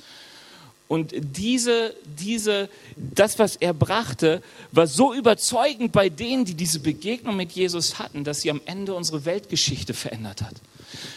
Und 0.87 1.13
diese, 1.15 1.95
diese, 2.05 2.69
das, 2.97 3.39
was 3.39 3.57
er 3.57 3.73
brachte, 3.73 4.43
war 4.71 4.87
so 4.87 5.15
überzeugend 5.15 5.93
bei 5.93 6.11
denen, 6.11 6.45
die 6.45 6.55
diese 6.55 6.81
Begegnung 6.81 7.37
mit 7.37 7.53
Jesus 7.53 7.99
hatten, 7.99 8.23
dass 8.23 8.43
sie 8.43 8.51
am 8.51 8.61
Ende 8.67 8.95
unsere 8.95 9.25
Weltgeschichte 9.25 9.95
verändert 9.95 10.43
hat. 10.43 10.55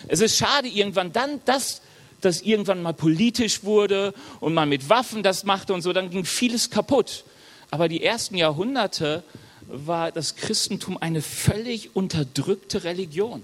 Es 0.08 0.22
ist 0.22 0.38
schade, 0.38 0.70
irgendwann 0.70 1.12
dann 1.12 1.42
das, 1.46 1.82
das 2.22 2.42
irgendwann 2.42 2.82
mal 2.82 2.94
politisch 2.94 3.64
wurde 3.64 4.14
und 4.40 4.54
man 4.54 4.70
mit 4.70 4.90
Waffen 4.90 5.22
das 5.22 5.44
machte 5.44 5.74
und 5.74 5.82
so, 5.82 5.92
dann 5.92 6.10
ging 6.10 6.24
vieles 6.24 6.70
kaputt. 6.70 7.26
Aber 7.70 7.90
die 7.90 8.04
ersten 8.04 8.36
Jahrhunderte 8.36 9.24
war 9.68 10.14
das 10.14 10.38
Christentum 10.38 10.98
eine 10.98 11.22
völlig 11.22 11.94
unterdrückte 11.94 12.86
Religion. 12.86 13.44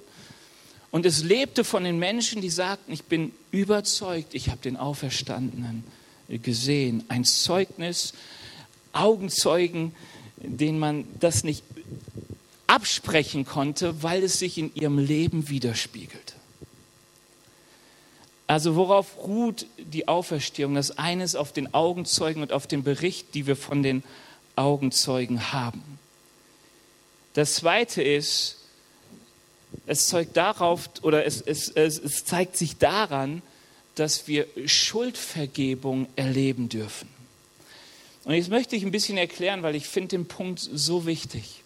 Und 0.89 1.05
es 1.05 1.23
lebte 1.23 1.63
von 1.65 1.83
den 1.83 1.99
Menschen, 1.99 2.41
die 2.41 2.49
sagten, 2.49 2.93
ich 2.93 3.03
bin 3.03 3.33
überzeugt, 3.51 4.33
ich 4.33 4.49
habe 4.49 4.61
den 4.61 4.77
Auferstandenen 4.77 5.83
gesehen. 6.29 7.03
Ein 7.07 7.25
Zeugnis, 7.25 8.13
Augenzeugen, 8.91 9.95
denen 10.37 10.79
man 10.79 11.05
das 11.19 11.43
nicht 11.43 11.63
absprechen 12.67 13.45
konnte, 13.45 14.01
weil 14.03 14.23
es 14.23 14.39
sich 14.39 14.57
in 14.57 14.73
ihrem 14.75 14.97
Leben 14.97 15.49
widerspiegelte. 15.49 16.33
Also 18.47 18.75
worauf 18.75 19.17
ruht 19.17 19.67
die 19.77 20.07
Auferstehung? 20.07 20.75
Das 20.75 20.97
eine 20.97 21.23
ist 21.23 21.35
auf 21.35 21.53
den 21.53 21.73
Augenzeugen 21.73 22.41
und 22.41 22.51
auf 22.51 22.67
den 22.67 22.83
Bericht, 22.83 23.33
die 23.35 23.47
wir 23.47 23.55
von 23.55 23.83
den 23.83 24.03
Augenzeugen 24.55 25.53
haben. 25.53 25.81
Das 27.33 27.55
zweite 27.55 28.03
ist, 28.03 28.57
es 29.87 30.07
zeugt 30.07 30.37
darauf 30.37 30.89
oder 31.01 31.25
es, 31.25 31.41
es, 31.41 31.69
es, 31.69 31.97
es 31.97 32.25
zeigt 32.25 32.57
sich 32.57 32.77
daran, 32.77 33.41
dass 33.95 34.27
wir 34.27 34.47
Schuldvergebung 34.65 36.07
erleben 36.15 36.69
dürfen. 36.69 37.07
Und 38.25 38.33
jetzt 38.33 38.49
möchte 38.49 38.75
ich 38.75 38.83
ein 38.83 38.91
bisschen 38.91 39.17
erklären, 39.17 39.63
weil 39.63 39.75
ich 39.75 39.87
finde 39.87 40.09
den 40.09 40.25
Punkt 40.25 40.59
so 40.59 41.05
wichtig. 41.05 41.61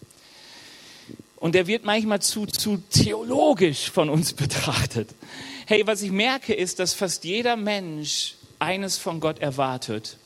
Und 1.36 1.54
der 1.54 1.68
wird 1.68 1.86
manchmal 1.86 2.22
zu, 2.22 2.48
zu 2.48 2.78
theologisch 2.90 3.92
von 3.92 4.10
uns 4.10 4.34
betrachtet. 4.34 5.10
Hey, 5.68 5.86
was 5.86 6.02
ich 6.02 6.12
merke, 6.12 6.54
ist, 6.54 6.80
dass 6.80 6.94
fast 6.94 7.24
jeder 7.24 7.56
Mensch 7.56 8.36
eines 8.60 8.98
von 8.98 9.20
Gott 9.20 9.40
erwartet, 9.40 10.18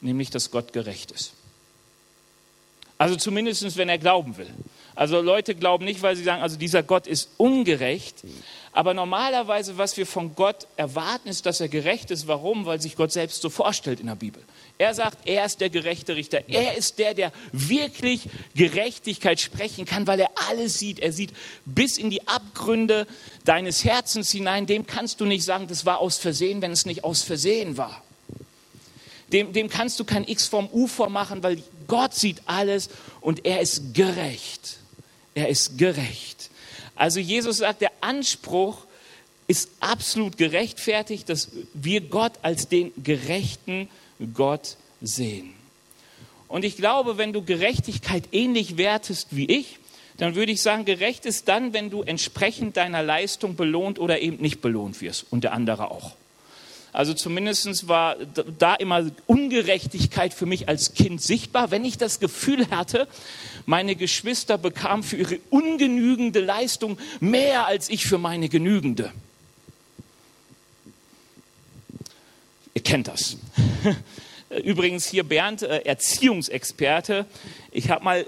nämlich 0.00 0.30
dass 0.30 0.50
Gott 0.50 0.72
gerecht 0.72 1.12
ist. 1.12 1.32
Also 2.98 3.16
zumindest, 3.16 3.76
wenn 3.76 3.88
er 3.88 3.98
glauben 3.98 4.36
will. 4.36 4.50
Also 4.96 5.20
Leute 5.20 5.54
glauben 5.54 5.84
nicht, 5.84 6.02
weil 6.02 6.16
sie 6.16 6.24
sagen, 6.24 6.42
also 6.42 6.56
dieser 6.56 6.82
Gott 6.82 7.06
ist 7.06 7.28
ungerecht, 7.36 8.22
aber 8.72 8.94
normalerweise, 8.94 9.78
was 9.78 9.96
wir 9.96 10.06
von 10.06 10.34
Gott 10.34 10.66
erwarten, 10.76 11.28
ist, 11.28 11.46
dass 11.46 11.60
er 11.60 11.68
gerecht 11.68 12.10
ist. 12.10 12.26
Warum? 12.26 12.66
Weil 12.66 12.80
sich 12.80 12.96
Gott 12.96 13.12
selbst 13.12 13.40
so 13.40 13.48
vorstellt 13.48 14.00
in 14.00 14.06
der 14.06 14.16
Bibel. 14.16 14.42
Er 14.78 14.92
sagt, 14.92 15.26
er 15.26 15.46
ist 15.46 15.62
der 15.62 15.70
gerechte 15.70 16.16
Richter. 16.16 16.48
Er 16.48 16.76
ist 16.76 16.98
der, 16.98 17.14
der 17.14 17.32
wirklich 17.52 18.28
Gerechtigkeit 18.54 19.40
sprechen 19.40 19.86
kann, 19.86 20.06
weil 20.06 20.20
er 20.20 20.30
alles 20.48 20.78
sieht. 20.78 20.98
Er 20.98 21.12
sieht 21.12 21.32
bis 21.64 21.96
in 21.96 22.10
die 22.10 22.26
Abgründe 22.28 23.06
deines 23.44 23.84
Herzens 23.84 24.30
hinein. 24.30 24.66
Dem 24.66 24.86
kannst 24.86 25.20
du 25.20 25.24
nicht 25.24 25.44
sagen, 25.44 25.68
das 25.68 25.86
war 25.86 25.98
aus 25.98 26.18
Versehen, 26.18 26.60
wenn 26.60 26.72
es 26.72 26.84
nicht 26.84 27.04
aus 27.04 27.22
Versehen 27.22 27.78
war. 27.78 28.02
Dem, 29.32 29.52
dem 29.52 29.68
kannst 29.70 29.98
du 30.00 30.04
kein 30.04 30.28
X 30.28 30.48
vom 30.48 30.68
U 30.70 30.86
vormachen, 30.86 31.42
weil 31.42 31.62
Gott 31.86 32.14
sieht 32.14 32.42
alles 32.46 32.90
und 33.20 33.44
er 33.46 33.60
ist 33.60 33.94
gerecht. 33.94 34.78
Er 35.36 35.50
ist 35.50 35.76
gerecht. 35.76 36.50
Also 36.94 37.20
Jesus 37.20 37.58
sagt, 37.58 37.82
der 37.82 37.92
Anspruch 38.00 38.78
ist 39.46 39.70
absolut 39.80 40.38
gerechtfertigt, 40.38 41.28
dass 41.28 41.50
wir 41.74 42.00
Gott 42.00 42.32
als 42.40 42.68
den 42.68 42.90
gerechten 43.04 43.88
Gott 44.32 44.76
sehen. 45.02 45.52
Und 46.48 46.64
ich 46.64 46.76
glaube, 46.76 47.18
wenn 47.18 47.34
du 47.34 47.42
Gerechtigkeit 47.42 48.24
ähnlich 48.32 48.78
wertest 48.78 49.28
wie 49.36 49.44
ich, 49.44 49.78
dann 50.16 50.36
würde 50.36 50.52
ich 50.52 50.62
sagen, 50.62 50.86
gerecht 50.86 51.26
ist 51.26 51.48
dann, 51.48 51.74
wenn 51.74 51.90
du 51.90 52.00
entsprechend 52.00 52.78
deiner 52.78 53.02
Leistung 53.02 53.56
belohnt 53.56 53.98
oder 53.98 54.20
eben 54.20 54.38
nicht 54.38 54.62
belohnt 54.62 55.02
wirst 55.02 55.26
und 55.30 55.44
der 55.44 55.52
andere 55.52 55.90
auch. 55.90 56.12
Also 56.96 57.12
zumindest 57.12 57.88
war 57.88 58.16
da 58.58 58.74
immer 58.74 59.10
Ungerechtigkeit 59.26 60.32
für 60.32 60.46
mich 60.46 60.66
als 60.66 60.94
Kind 60.94 61.20
sichtbar, 61.20 61.70
wenn 61.70 61.84
ich 61.84 61.98
das 61.98 62.20
Gefühl 62.20 62.70
hatte, 62.70 63.06
meine 63.66 63.96
Geschwister 63.96 64.56
bekamen 64.56 65.02
für 65.02 65.16
ihre 65.16 65.38
ungenügende 65.50 66.40
Leistung 66.40 66.96
mehr 67.20 67.66
als 67.66 67.90
ich 67.90 68.06
für 68.06 68.16
meine 68.16 68.48
genügende. 68.48 69.12
Ihr 72.72 72.82
kennt 72.82 73.08
das. 73.08 73.36
Übrigens 74.64 75.06
hier 75.06 75.24
Bernd, 75.24 75.62
äh, 75.62 75.78
Erziehungsexperte. 75.78 77.26
Ich 77.70 77.90
habe 77.90 78.04
mal 78.04 78.24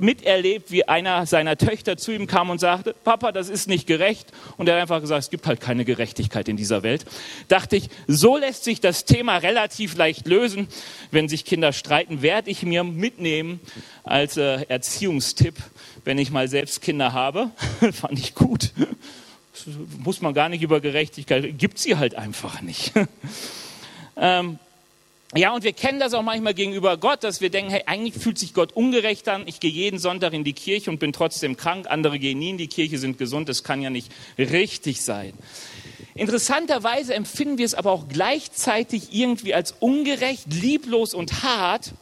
miterlebt, 0.00 0.70
wie 0.70 0.86
einer 0.86 1.24
seiner 1.24 1.56
Töchter 1.56 1.96
zu 1.96 2.12
ihm 2.12 2.26
kam 2.26 2.50
und 2.50 2.58
sagte, 2.58 2.94
Papa, 3.04 3.32
das 3.32 3.48
ist 3.48 3.68
nicht 3.68 3.86
gerecht. 3.86 4.32
Und 4.58 4.68
er 4.68 4.74
hat 4.74 4.82
einfach 4.82 5.00
gesagt, 5.00 5.22
es 5.22 5.30
gibt 5.30 5.46
halt 5.46 5.60
keine 5.60 5.84
Gerechtigkeit 5.84 6.48
in 6.48 6.56
dieser 6.56 6.82
Welt. 6.82 7.06
Dachte 7.48 7.76
ich, 7.76 7.88
so 8.06 8.36
lässt 8.36 8.64
sich 8.64 8.80
das 8.80 9.04
Thema 9.06 9.38
relativ 9.38 9.96
leicht 9.96 10.26
lösen. 10.26 10.68
Wenn 11.10 11.28
sich 11.28 11.44
Kinder 11.44 11.72
streiten, 11.72 12.22
werde 12.22 12.50
ich 12.50 12.62
mir 12.62 12.84
mitnehmen 12.84 13.60
als 14.04 14.36
äh, 14.36 14.62
Erziehungstipp, 14.68 15.54
wenn 16.04 16.18
ich 16.18 16.30
mal 16.30 16.48
selbst 16.48 16.82
Kinder 16.82 17.12
habe. 17.12 17.50
Fand 17.92 18.18
ich 18.18 18.34
gut. 18.34 18.72
Muss 19.98 20.20
man 20.20 20.34
gar 20.34 20.48
nicht 20.48 20.62
über 20.62 20.80
Gerechtigkeit, 20.80 21.58
gibt 21.58 21.78
sie 21.78 21.96
halt 21.96 22.14
einfach 22.14 22.60
nicht. 22.62 22.92
ähm, 24.16 24.58
ja, 25.36 25.54
und 25.54 25.62
wir 25.62 25.72
kennen 25.72 26.00
das 26.00 26.12
auch 26.12 26.22
manchmal 26.22 26.54
gegenüber 26.54 26.96
Gott, 26.96 27.22
dass 27.22 27.40
wir 27.40 27.50
denken, 27.50 27.70
hey, 27.70 27.84
eigentlich 27.86 28.20
fühlt 28.20 28.36
sich 28.36 28.52
Gott 28.52 28.72
ungerecht 28.72 29.28
an. 29.28 29.44
Ich 29.46 29.60
gehe 29.60 29.70
jeden 29.70 30.00
Sonntag 30.00 30.32
in 30.32 30.42
die 30.42 30.54
Kirche 30.54 30.90
und 30.90 30.98
bin 30.98 31.12
trotzdem 31.12 31.56
krank. 31.56 31.86
Andere 31.88 32.18
gehen 32.18 32.40
nie 32.40 32.50
in 32.50 32.58
die 32.58 32.66
Kirche, 32.66 32.98
sind 32.98 33.16
gesund. 33.16 33.48
Das 33.48 33.62
kann 33.62 33.80
ja 33.80 33.90
nicht 33.90 34.10
richtig 34.38 35.02
sein. 35.02 35.32
Interessanterweise 36.14 37.14
empfinden 37.14 37.58
wir 37.58 37.64
es 37.64 37.74
aber 37.74 37.92
auch 37.92 38.08
gleichzeitig 38.08 39.14
irgendwie 39.14 39.54
als 39.54 39.72
ungerecht, 39.78 40.52
lieblos 40.52 41.14
und 41.14 41.44
hart, 41.44 41.92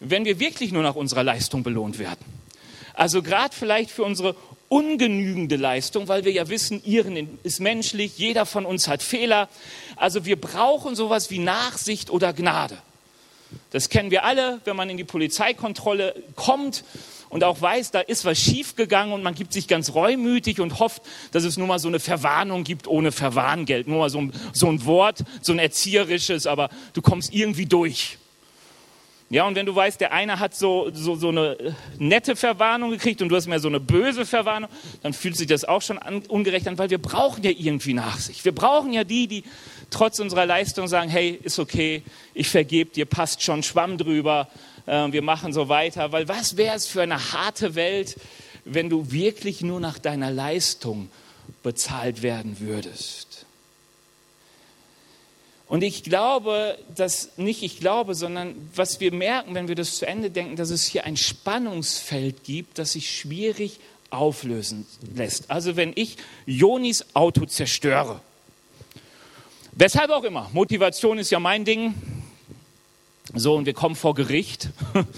wenn 0.00 0.26
wir 0.26 0.38
wirklich 0.38 0.70
nur 0.70 0.82
nach 0.82 0.96
unserer 0.96 1.24
Leistung 1.24 1.62
belohnt 1.62 1.98
werden. 1.98 2.24
Also 2.92 3.22
gerade 3.22 3.54
vielleicht 3.54 3.90
für 3.90 4.02
unsere 4.02 4.34
ungenügende 4.68 5.56
Leistung, 5.56 6.08
weil 6.08 6.24
wir 6.24 6.32
ja 6.32 6.48
wissen, 6.48 6.82
Ihren 6.84 7.38
ist 7.42 7.60
menschlich, 7.60 8.18
jeder 8.18 8.46
von 8.46 8.66
uns 8.66 8.88
hat 8.88 9.02
Fehler. 9.02 9.48
Also 9.96 10.24
wir 10.24 10.40
brauchen 10.40 10.94
sowas 10.94 11.30
wie 11.30 11.38
Nachsicht 11.38 12.10
oder 12.10 12.32
Gnade. 12.32 12.78
Das 13.70 13.88
kennen 13.88 14.10
wir 14.10 14.24
alle, 14.24 14.60
wenn 14.64 14.76
man 14.76 14.90
in 14.90 14.96
die 14.96 15.04
Polizeikontrolle 15.04 16.14
kommt 16.36 16.84
und 17.30 17.44
auch 17.44 17.60
weiß, 17.60 17.90
da 17.90 18.00
ist 18.00 18.24
was 18.24 18.38
schiefgegangen 18.38 19.12
und 19.12 19.22
man 19.22 19.34
gibt 19.34 19.52
sich 19.52 19.68
ganz 19.68 19.94
reumütig 19.94 20.60
und 20.60 20.78
hofft, 20.78 21.02
dass 21.32 21.44
es 21.44 21.56
nur 21.56 21.66
mal 21.66 21.78
so 21.78 21.88
eine 21.88 22.00
Verwarnung 22.00 22.64
gibt 22.64 22.86
ohne 22.86 23.12
Verwarngeld. 23.12 23.88
Nur 23.88 24.00
mal 24.00 24.10
so 24.10 24.18
ein, 24.18 24.32
so 24.52 24.68
ein 24.68 24.84
Wort, 24.84 25.24
so 25.40 25.52
ein 25.52 25.58
erzieherisches, 25.58 26.46
aber 26.46 26.68
du 26.92 27.02
kommst 27.02 27.32
irgendwie 27.32 27.66
durch. 27.66 28.18
Ja, 29.30 29.46
und 29.46 29.56
wenn 29.56 29.66
du 29.66 29.74
weißt, 29.74 30.00
der 30.00 30.12
eine 30.12 30.38
hat 30.38 30.54
so, 30.54 30.90
so, 30.92 31.14
so 31.14 31.28
eine 31.28 31.58
äh, 31.58 31.72
nette 31.98 32.34
Verwarnung 32.34 32.90
gekriegt 32.90 33.20
und 33.20 33.28
du 33.28 33.36
hast 33.36 33.46
mehr 33.46 33.60
so 33.60 33.68
eine 33.68 33.78
böse 33.78 34.24
Verwarnung, 34.24 34.70
dann 35.02 35.12
fühlt 35.12 35.36
sich 35.36 35.46
das 35.46 35.66
auch 35.66 35.82
schon 35.82 35.98
an, 35.98 36.22
ungerecht 36.28 36.66
an, 36.66 36.78
weil 36.78 36.88
wir 36.88 36.96
brauchen 36.96 37.44
ja 37.44 37.50
irgendwie 37.50 37.92
Nachsicht. 37.92 38.46
Wir 38.46 38.54
brauchen 38.54 38.94
ja 38.94 39.04
die, 39.04 39.26
die 39.26 39.44
trotz 39.90 40.18
unserer 40.18 40.46
Leistung 40.46 40.88
sagen, 40.88 41.10
hey, 41.10 41.38
ist 41.42 41.58
okay, 41.58 42.02
ich 42.32 42.48
vergebe 42.48 42.90
dir, 42.90 43.04
passt 43.04 43.42
schon, 43.42 43.62
Schwamm 43.62 43.98
drüber, 43.98 44.48
äh, 44.86 45.12
wir 45.12 45.22
machen 45.22 45.52
so 45.52 45.68
weiter. 45.68 46.10
Weil 46.10 46.26
was 46.26 46.56
wäre 46.56 46.76
es 46.76 46.86
für 46.86 47.02
eine 47.02 47.32
harte 47.32 47.74
Welt, 47.74 48.16
wenn 48.64 48.88
du 48.88 49.12
wirklich 49.12 49.60
nur 49.60 49.78
nach 49.78 49.98
deiner 49.98 50.30
Leistung 50.30 51.10
bezahlt 51.62 52.22
werden 52.22 52.60
würdest? 52.60 53.27
Und 55.68 55.82
ich 55.82 56.02
glaube, 56.02 56.78
dass 56.94 57.36
nicht 57.36 57.62
ich 57.62 57.78
glaube, 57.78 58.14
sondern 58.14 58.54
was 58.74 59.00
wir 59.00 59.12
merken, 59.12 59.54
wenn 59.54 59.68
wir 59.68 59.74
das 59.74 59.96
zu 59.96 60.06
Ende 60.06 60.30
denken, 60.30 60.56
dass 60.56 60.70
es 60.70 60.86
hier 60.86 61.04
ein 61.04 61.16
Spannungsfeld 61.16 62.42
gibt, 62.42 62.78
das 62.78 62.92
sich 62.92 63.14
schwierig 63.14 63.78
auflösen 64.08 64.86
lässt. 65.14 65.50
Also 65.50 65.76
wenn 65.76 65.92
ich 65.94 66.16
Jonis 66.46 67.04
Auto 67.12 67.44
zerstöre, 67.44 68.20
weshalb 69.72 70.10
auch 70.10 70.24
immer, 70.24 70.48
Motivation 70.54 71.18
ist 71.18 71.30
ja 71.30 71.38
mein 71.38 71.66
Ding. 71.66 71.94
So, 73.34 73.54
und 73.54 73.66
wir 73.66 73.74
kommen 73.74 73.94
vor 73.94 74.14
Gericht. 74.14 74.70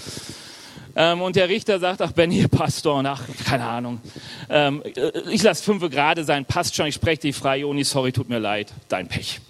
Ähm, 0.97 1.23
und 1.23 1.37
der 1.37 1.49
Richter 1.49 1.79
sagt, 1.79 2.03
ach 2.03 2.11
Benny, 2.11 2.49
Pastor, 2.49 3.01
ach, 3.07 3.23
keine 3.47 3.65
Ahnung. 3.65 4.01
Ähm, 4.49 4.83
ich 5.31 5.41
lasse 5.41 5.63
fünf 5.63 5.89
gerade 5.89 6.25
sein, 6.25 6.45
passt 6.45 6.75
schon, 6.75 6.87
ich 6.87 6.97
spreche 6.97 7.21
dich 7.21 7.37
frei, 7.37 7.59
Joni, 7.59 7.85
sorry, 7.85 8.11
tut 8.11 8.29
mir 8.29 8.41
leid, 8.41 8.73
dein 8.89 9.07
Pech. 9.07 9.41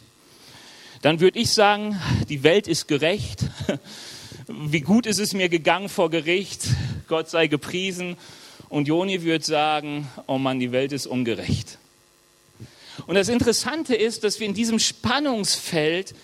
Dann 1.02 1.21
würde 1.21 1.38
ich 1.38 1.50
sagen, 1.52 1.99
die 2.28 2.42
Welt 2.42 2.69
ist 2.69 2.87
gerecht. 2.87 3.45
Wie 4.49 4.80
gut 4.80 5.07
ist 5.07 5.19
es 5.19 5.33
mir 5.33 5.49
gegangen 5.49 5.88
vor 5.88 6.11
Gericht, 6.11 6.66
Gott 7.09 7.30
sei 7.30 7.47
gepriesen. 7.47 8.16
Und 8.69 8.87
Joni 8.87 9.23
würde 9.23 9.45
sagen, 9.45 10.09
oh 10.26 10.38
Mann, 10.38 10.61
die 10.61 10.73
Welt 10.73 10.92
ist 10.92 11.07
ungerecht. 11.07 11.78
Und 13.07 13.14
das 13.14 13.28
Interessante 13.28 13.95
ist, 13.95 14.25
dass 14.25 14.40
wir 14.40 14.47
in 14.47 14.54
diesem 14.54 14.78
Spannungsfeld 14.78 16.14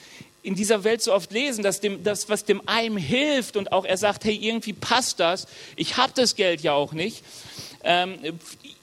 in 0.43 0.55
dieser 0.55 0.85
Welt 0.85 1.03
so 1.03 1.13
oft 1.13 1.33
lesen, 1.33 1.65
dass 1.65 1.81
dem, 1.81 2.05
das, 2.05 2.29
was 2.29 2.45
dem 2.45 2.61
einen 2.69 2.99
hilft 2.99 3.57
und 3.57 3.73
auch 3.73 3.85
er 3.85 3.97
sagt, 3.97 4.25
hey, 4.25 4.37
irgendwie 4.37 4.75
passt 4.75 5.19
das, 5.19 5.49
ich 5.75 5.97
habe 5.97 6.13
das 6.15 6.37
Geld 6.37 6.61
ja 6.61 6.73
auch 6.73 6.93
nicht. 6.93 7.25
Ähm, 7.83 8.19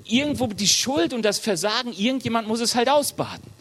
irgendwo 0.03 0.47
die 0.47 0.67
Schuld 0.67 1.13
und 1.13 1.21
das 1.21 1.39
Versagen, 1.39 1.93
irgendjemand 1.93 2.47
muss 2.47 2.59
es 2.59 2.75
halt 2.75 2.89
ausbaden. 2.89 3.53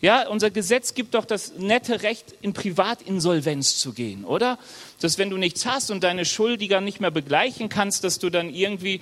Ja, 0.00 0.28
unser 0.28 0.50
Gesetz 0.50 0.94
gibt 0.94 1.14
doch 1.14 1.24
das 1.24 1.54
nette 1.58 2.02
Recht, 2.02 2.34
in 2.40 2.52
Privatinsolvenz 2.52 3.78
zu 3.78 3.92
gehen, 3.92 4.24
oder? 4.24 4.58
Dass 5.00 5.18
wenn 5.18 5.28
du 5.28 5.36
nichts 5.36 5.66
hast 5.66 5.90
und 5.90 6.04
deine 6.04 6.24
Schuldiger 6.24 6.80
nicht 6.80 7.00
mehr 7.00 7.10
begleichen 7.10 7.68
kannst, 7.68 8.04
dass 8.04 8.20
du 8.20 8.30
dann 8.30 8.48
irgendwie, 8.54 9.00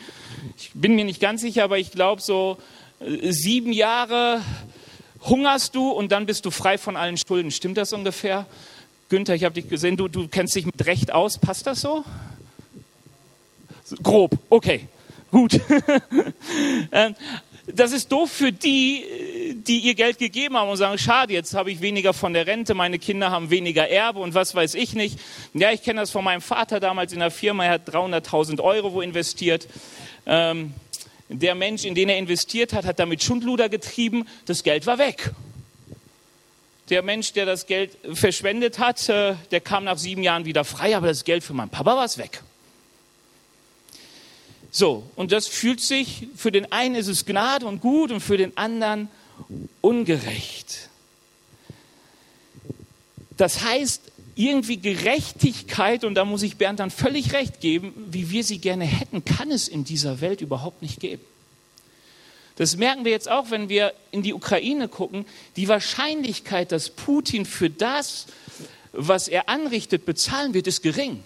ich 0.56 0.70
bin 0.72 0.94
mir 0.94 1.04
nicht 1.04 1.20
ganz 1.20 1.42
sicher, 1.42 1.64
aber 1.64 1.78
ich 1.78 1.90
glaube 1.90 2.22
so 2.22 2.56
äh, 3.00 3.30
sieben 3.30 3.74
Jahre 3.74 4.40
hungerst 5.22 5.74
du 5.74 5.90
und 5.90 6.12
dann 6.12 6.24
bist 6.24 6.46
du 6.46 6.50
frei 6.50 6.78
von 6.78 6.96
allen 6.96 7.18
Schulden. 7.18 7.50
Stimmt 7.50 7.76
das 7.76 7.92
ungefähr? 7.92 8.46
Günther, 9.10 9.34
ich 9.34 9.44
habe 9.44 9.54
dich 9.54 9.68
gesehen, 9.68 9.98
du, 9.98 10.08
du 10.08 10.28
kennst 10.28 10.54
dich 10.54 10.64
mit 10.64 10.86
Recht 10.86 11.12
aus. 11.12 11.38
Passt 11.38 11.66
das 11.66 11.80
so? 11.82 12.04
Grob, 14.02 14.36
okay, 14.48 14.88
gut. 15.30 15.60
Ähm, 16.92 17.14
das 17.66 17.92
ist 17.92 18.12
doof 18.12 18.30
für 18.30 18.52
die, 18.52 19.04
die 19.68 19.80
ihr 19.80 19.94
Geld 19.94 20.18
gegeben 20.18 20.56
haben 20.56 20.70
und 20.70 20.76
sagen, 20.76 20.98
schade, 20.98 21.32
jetzt 21.32 21.54
habe 21.54 21.70
ich 21.70 21.80
weniger 21.80 22.12
von 22.12 22.32
der 22.32 22.46
Rente, 22.46 22.74
meine 22.74 22.98
Kinder 22.98 23.30
haben 23.30 23.50
weniger 23.50 23.88
Erbe 23.88 24.20
und 24.20 24.34
was 24.34 24.54
weiß 24.54 24.74
ich 24.74 24.94
nicht. 24.94 25.18
Ja, 25.54 25.72
ich 25.72 25.82
kenne 25.82 26.00
das 26.00 26.10
von 26.10 26.24
meinem 26.24 26.40
Vater 26.40 26.80
damals 26.80 27.12
in 27.12 27.18
der 27.18 27.30
Firma, 27.30 27.64
er 27.64 27.72
hat 27.72 27.88
300.000 27.88 28.60
Euro 28.60 28.92
wo 28.92 29.00
investiert. 29.00 29.68
Ähm, 30.26 30.74
der 31.28 31.54
Mensch, 31.54 31.84
in 31.84 31.94
den 31.94 32.08
er 32.08 32.18
investiert 32.18 32.72
hat, 32.72 32.84
hat 32.84 32.98
damit 32.98 33.22
Schundluder 33.22 33.68
getrieben, 33.68 34.26
das 34.46 34.62
Geld 34.62 34.86
war 34.86 34.98
weg. 34.98 35.32
Der 36.88 37.02
Mensch, 37.02 37.32
der 37.32 37.46
das 37.46 37.66
Geld 37.66 37.98
verschwendet 38.12 38.78
hat, 38.78 39.08
äh, 39.08 39.34
der 39.50 39.60
kam 39.60 39.84
nach 39.84 39.98
sieben 39.98 40.22
Jahren 40.22 40.44
wieder 40.44 40.64
frei, 40.64 40.96
aber 40.96 41.08
das 41.08 41.24
Geld 41.24 41.42
für 41.42 41.52
meinen 41.52 41.70
Papa 41.70 41.96
war 41.96 42.04
es 42.04 42.16
weg. 42.16 42.42
So, 44.70 45.10
und 45.16 45.32
das 45.32 45.48
fühlt 45.48 45.80
sich, 45.80 46.28
für 46.36 46.52
den 46.52 46.70
einen 46.70 46.94
ist 46.94 47.08
es 47.08 47.24
Gnade 47.24 47.66
und 47.66 47.80
gut 47.80 48.12
und 48.12 48.20
für 48.20 48.36
den 48.36 48.56
anderen 48.56 49.08
ungerecht. 49.80 50.88
Das 53.36 53.62
heißt, 53.62 54.02
irgendwie 54.34 54.76
Gerechtigkeit, 54.76 56.04
und 56.04 56.14
da 56.14 56.24
muss 56.24 56.42
ich 56.42 56.56
Bernd 56.56 56.80
dann 56.80 56.90
völlig 56.90 57.32
recht 57.32 57.60
geben, 57.60 57.92
wie 58.10 58.30
wir 58.30 58.44
sie 58.44 58.58
gerne 58.58 58.84
hätten, 58.84 59.24
kann 59.24 59.50
es 59.50 59.66
in 59.66 59.84
dieser 59.84 60.20
Welt 60.20 60.40
überhaupt 60.40 60.82
nicht 60.82 61.00
geben. 61.00 61.22
Das 62.56 62.76
merken 62.76 63.04
wir 63.04 63.12
jetzt 63.12 63.30
auch, 63.30 63.50
wenn 63.50 63.68
wir 63.68 63.92
in 64.10 64.22
die 64.22 64.32
Ukraine 64.32 64.88
gucken. 64.88 65.26
Die 65.56 65.68
Wahrscheinlichkeit, 65.68 66.72
dass 66.72 66.90
Putin 66.90 67.44
für 67.44 67.68
das, 67.68 68.26
was 68.92 69.28
er 69.28 69.48
anrichtet, 69.48 70.06
bezahlen 70.06 70.54
wird, 70.54 70.66
ist 70.66 70.82
gering. 70.82 71.22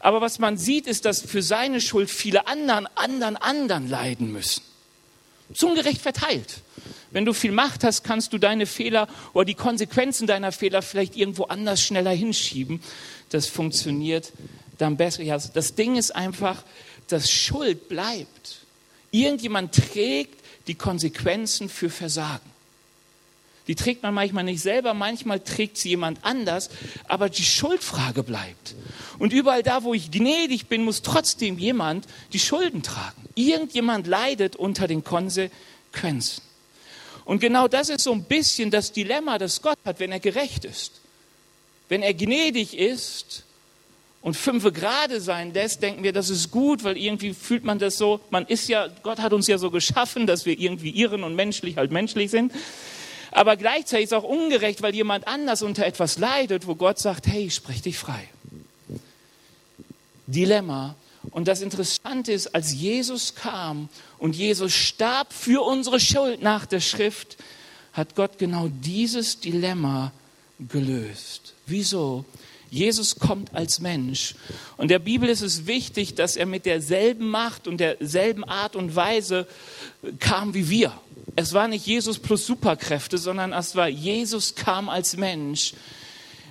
Aber 0.00 0.20
was 0.20 0.38
man 0.38 0.58
sieht, 0.58 0.86
ist, 0.86 1.04
dass 1.04 1.22
für 1.22 1.42
seine 1.42 1.80
Schuld 1.80 2.10
viele 2.10 2.46
anderen, 2.46 2.88
anderen, 2.96 3.36
anderen 3.36 3.88
leiden 3.88 4.32
müssen. 4.32 4.62
Ungerecht 5.62 6.00
verteilt. 6.00 6.62
Wenn 7.10 7.24
du 7.24 7.32
viel 7.32 7.52
Macht 7.52 7.84
hast, 7.84 8.04
kannst 8.04 8.32
du 8.32 8.38
deine 8.38 8.66
Fehler 8.66 9.08
oder 9.32 9.46
die 9.46 9.54
Konsequenzen 9.54 10.26
deiner 10.26 10.52
Fehler 10.52 10.82
vielleicht 10.82 11.16
irgendwo 11.16 11.44
anders 11.44 11.82
schneller 11.82 12.10
hinschieben. 12.10 12.80
Das 13.30 13.46
funktioniert 13.46 14.32
dann 14.76 14.96
besser. 14.96 15.22
Ja, 15.22 15.38
das 15.38 15.74
Ding 15.74 15.96
ist 15.96 16.14
einfach, 16.14 16.62
dass 17.08 17.30
Schuld 17.30 17.88
bleibt. 17.88 18.58
Irgendjemand 19.10 19.74
trägt 19.74 20.40
die 20.66 20.74
Konsequenzen 20.74 21.68
für 21.68 21.88
Versagen. 21.88 22.57
Die 23.68 23.74
trägt 23.74 24.02
man 24.02 24.14
manchmal 24.14 24.44
nicht 24.44 24.62
selber, 24.62 24.94
manchmal 24.94 25.40
trägt 25.40 25.76
sie 25.76 25.90
jemand 25.90 26.24
anders, 26.24 26.70
aber 27.06 27.28
die 27.28 27.44
Schuldfrage 27.44 28.22
bleibt. 28.22 28.74
Und 29.18 29.32
überall 29.32 29.62
da, 29.62 29.84
wo 29.84 29.92
ich 29.92 30.10
gnädig 30.10 30.66
bin, 30.66 30.84
muss 30.84 31.02
trotzdem 31.02 31.58
jemand 31.58 32.06
die 32.32 32.38
Schulden 32.38 32.82
tragen. 32.82 33.28
Irgendjemand 33.34 34.06
leidet 34.06 34.56
unter 34.56 34.88
den 34.88 35.04
Konsequenzen. 35.04 36.42
Und 37.26 37.40
genau 37.40 37.68
das 37.68 37.90
ist 37.90 38.04
so 38.04 38.12
ein 38.12 38.24
bisschen 38.24 38.70
das 38.70 38.92
Dilemma, 38.92 39.36
das 39.36 39.60
Gott 39.60 39.78
hat, 39.84 40.00
wenn 40.00 40.12
er 40.12 40.20
gerecht 40.20 40.64
ist. 40.64 40.92
Wenn 41.90 42.02
er 42.02 42.14
gnädig 42.14 42.76
ist 42.76 43.44
und 44.22 44.34
fünfe 44.34 44.72
gerade 44.72 45.20
sein 45.20 45.52
lässt, 45.52 45.82
denken 45.82 46.02
wir, 46.02 46.14
das 46.14 46.30
ist 46.30 46.50
gut, 46.50 46.84
weil 46.84 46.96
irgendwie 46.96 47.34
fühlt 47.34 47.64
man 47.64 47.78
das 47.78 47.98
so, 47.98 48.20
man 48.30 48.46
ist 48.46 48.66
ja, 48.68 48.88
Gott 49.02 49.18
hat 49.18 49.34
uns 49.34 49.46
ja 49.46 49.58
so 49.58 49.70
geschaffen, 49.70 50.26
dass 50.26 50.46
wir 50.46 50.58
irgendwie 50.58 50.90
irren 50.90 51.22
und 51.22 51.34
menschlich 51.34 51.76
halt 51.76 51.92
menschlich 51.92 52.30
sind. 52.30 52.52
Aber 53.30 53.56
gleichzeitig 53.56 54.04
ist 54.04 54.12
es 54.12 54.18
auch 54.18 54.24
ungerecht, 54.24 54.82
weil 54.82 54.94
jemand 54.94 55.26
anders 55.26 55.62
unter 55.62 55.84
etwas 55.84 56.18
leidet, 56.18 56.66
wo 56.66 56.74
Gott 56.74 56.98
sagt, 56.98 57.26
hey, 57.26 57.50
sprich 57.50 57.82
dich 57.82 57.98
frei. 57.98 58.28
Dilemma, 60.26 60.94
und 61.30 61.48
das 61.48 61.60
Interessante 61.60 62.32
ist, 62.32 62.54
als 62.54 62.72
Jesus 62.72 63.34
kam 63.34 63.88
und 64.18 64.36
Jesus 64.36 64.72
starb 64.72 65.32
für 65.32 65.62
unsere 65.62 66.00
Schuld 66.00 66.42
nach 66.42 66.66
der 66.66 66.80
Schrift, 66.80 67.36
hat 67.92 68.14
Gott 68.14 68.38
genau 68.38 68.68
dieses 68.68 69.40
Dilemma 69.40 70.12
gelöst. 70.58 71.54
Wieso? 71.66 72.24
Jesus 72.70 73.18
kommt 73.18 73.54
als 73.54 73.80
Mensch. 73.80 74.34
Und 74.76 74.90
der 74.90 74.98
Bibel 74.98 75.28
ist 75.28 75.40
es 75.40 75.66
wichtig, 75.66 76.14
dass 76.14 76.36
er 76.36 76.46
mit 76.46 76.66
derselben 76.66 77.28
Macht 77.28 77.66
und 77.66 77.78
derselben 77.78 78.44
Art 78.44 78.76
und 78.76 78.94
Weise 78.94 79.46
kam 80.18 80.54
wie 80.54 80.68
wir. 80.68 80.92
Es 81.40 81.52
war 81.52 81.68
nicht 81.68 81.86
Jesus 81.86 82.18
plus 82.18 82.44
Superkräfte, 82.46 83.16
sondern 83.16 83.52
es 83.52 83.76
war 83.76 83.86
Jesus 83.86 84.56
kam 84.56 84.88
als 84.88 85.16
Mensch 85.16 85.74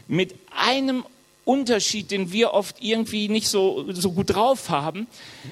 mit 0.08 0.34
einem 0.56 1.04
Unterschied, 1.44 2.10
den 2.10 2.32
wir 2.32 2.54
oft 2.54 2.78
irgendwie 2.80 3.28
nicht 3.28 3.50
so, 3.50 3.92
so 3.92 4.14
gut 4.14 4.30
drauf 4.30 4.70
haben, 4.70 5.08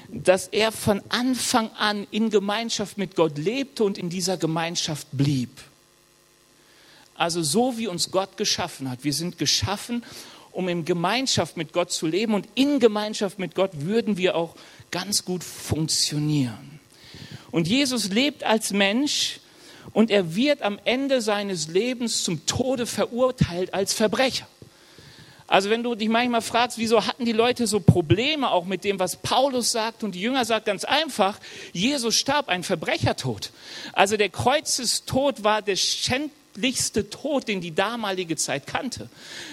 dass 0.08 0.48
er 0.48 0.72
von 0.72 1.02
Anfang 1.10 1.70
an 1.72 2.06
in 2.10 2.30
Gemeinschaft 2.30 2.96
mit 2.96 3.14
Gott 3.14 3.36
lebte 3.36 3.84
und 3.84 3.98
in 3.98 4.08
dieser 4.08 4.38
Gemeinschaft 4.38 5.06
blieb. 5.12 5.50
Also 7.14 7.42
so 7.42 7.76
wie 7.76 7.88
uns 7.88 8.10
Gott 8.10 8.38
geschaffen 8.38 8.88
hat. 8.88 9.04
Wir 9.04 9.12
sind 9.12 9.36
geschaffen, 9.36 10.02
um 10.50 10.66
in 10.66 10.86
Gemeinschaft 10.86 11.58
mit 11.58 11.74
Gott 11.74 11.92
zu 11.92 12.06
leben 12.06 12.32
und 12.32 12.48
in 12.54 12.80
Gemeinschaft 12.80 13.38
mit 13.38 13.54
Gott 13.54 13.72
würden 13.74 14.16
wir 14.16 14.34
auch 14.34 14.56
ganz 14.90 15.26
gut 15.26 15.44
funktionieren. 15.44 16.75
Und 17.56 17.66
Jesus 17.66 18.10
lebt 18.10 18.44
als 18.44 18.74
Mensch 18.74 19.40
und 19.94 20.10
er 20.10 20.36
wird 20.36 20.60
am 20.60 20.78
Ende 20.84 21.22
seines 21.22 21.68
Lebens 21.68 22.22
zum 22.22 22.44
Tode 22.44 22.84
verurteilt 22.84 23.72
als 23.72 23.94
Verbrecher. 23.94 24.46
Also 25.46 25.70
wenn 25.70 25.82
du 25.82 25.94
dich 25.94 26.10
manchmal 26.10 26.42
fragst, 26.42 26.76
wieso 26.76 27.06
hatten 27.06 27.24
die 27.24 27.32
Leute 27.32 27.66
so 27.66 27.80
Probleme 27.80 28.50
auch 28.50 28.66
mit 28.66 28.84
dem, 28.84 28.98
was 28.98 29.16
Paulus 29.16 29.72
sagt 29.72 30.04
und 30.04 30.14
die 30.14 30.20
Jünger 30.20 30.44
sagt, 30.44 30.66
ganz 30.66 30.84
einfach, 30.84 31.38
Jesus 31.72 32.14
starb 32.16 32.50
ein 32.50 32.62
Verbrechertod. 32.62 33.52
Also 33.94 34.18
der 34.18 34.28
Kreuzestod 34.28 35.42
war 35.42 35.62
der 35.62 35.76
schändlichste 35.76 37.08
Tod, 37.08 37.48
den 37.48 37.62
die 37.62 37.74
damalige 37.74 38.36
Zeit 38.36 38.66
kannte. 38.66 39.08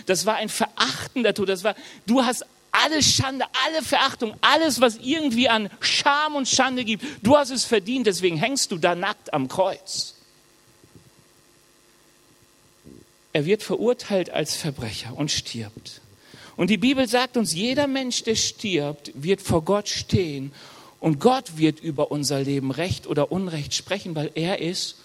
Das 0.08 0.26
war 0.26 0.36
ein 0.36 0.50
verachtender 0.50 1.34
Tod. 1.34 1.48
Das 1.48 1.64
war, 1.64 1.74
du 2.06 2.26
hast 2.26 2.46
alle 2.74 3.02
Schande, 3.02 3.46
alle 3.66 3.82
Verachtung, 3.82 4.36
alles, 4.42 4.82
was 4.82 4.98
irgendwie 4.98 5.48
an 5.48 5.70
Scham 5.80 6.36
und 6.36 6.48
Schande 6.48 6.84
gibt, 6.84 7.06
du 7.22 7.38
hast 7.38 7.52
es 7.52 7.64
verdient, 7.64 8.08
deswegen 8.08 8.36
hängst 8.36 8.72
du 8.72 8.78
da 8.78 8.96
nackt 8.96 9.34
am 9.34 9.48
Kreuz. 9.48 10.16
Er 13.32 13.46
wird 13.46 13.64
verurteilt 13.64 14.30
als 14.30 14.56
Verbrecher 14.56 15.16
und 15.16 15.32
stirbt. 15.32 16.02
Und 16.56 16.70
die 16.70 16.78
Bibel 16.78 17.08
sagt 17.08 17.38
uns, 17.38 17.54
jeder 17.54 17.88
Mensch, 17.88 18.24
der 18.24 18.36
stirbt, 18.36 19.12
wird 19.16 19.42
vor 19.42 19.64
Gott 19.64 19.90
stehen 19.90 20.52
und 21.00 21.20
Gott 21.20 21.58
wird 21.58 21.80
über 21.80 22.12
unser 22.12 22.42
Leben 22.42 22.72
Recht 22.72 23.08
oder 23.08 23.32
Unrecht 23.32 23.74
sprechen, 23.74 24.16
weil 24.16 24.32
er 24.36 24.60
ist 24.60 24.98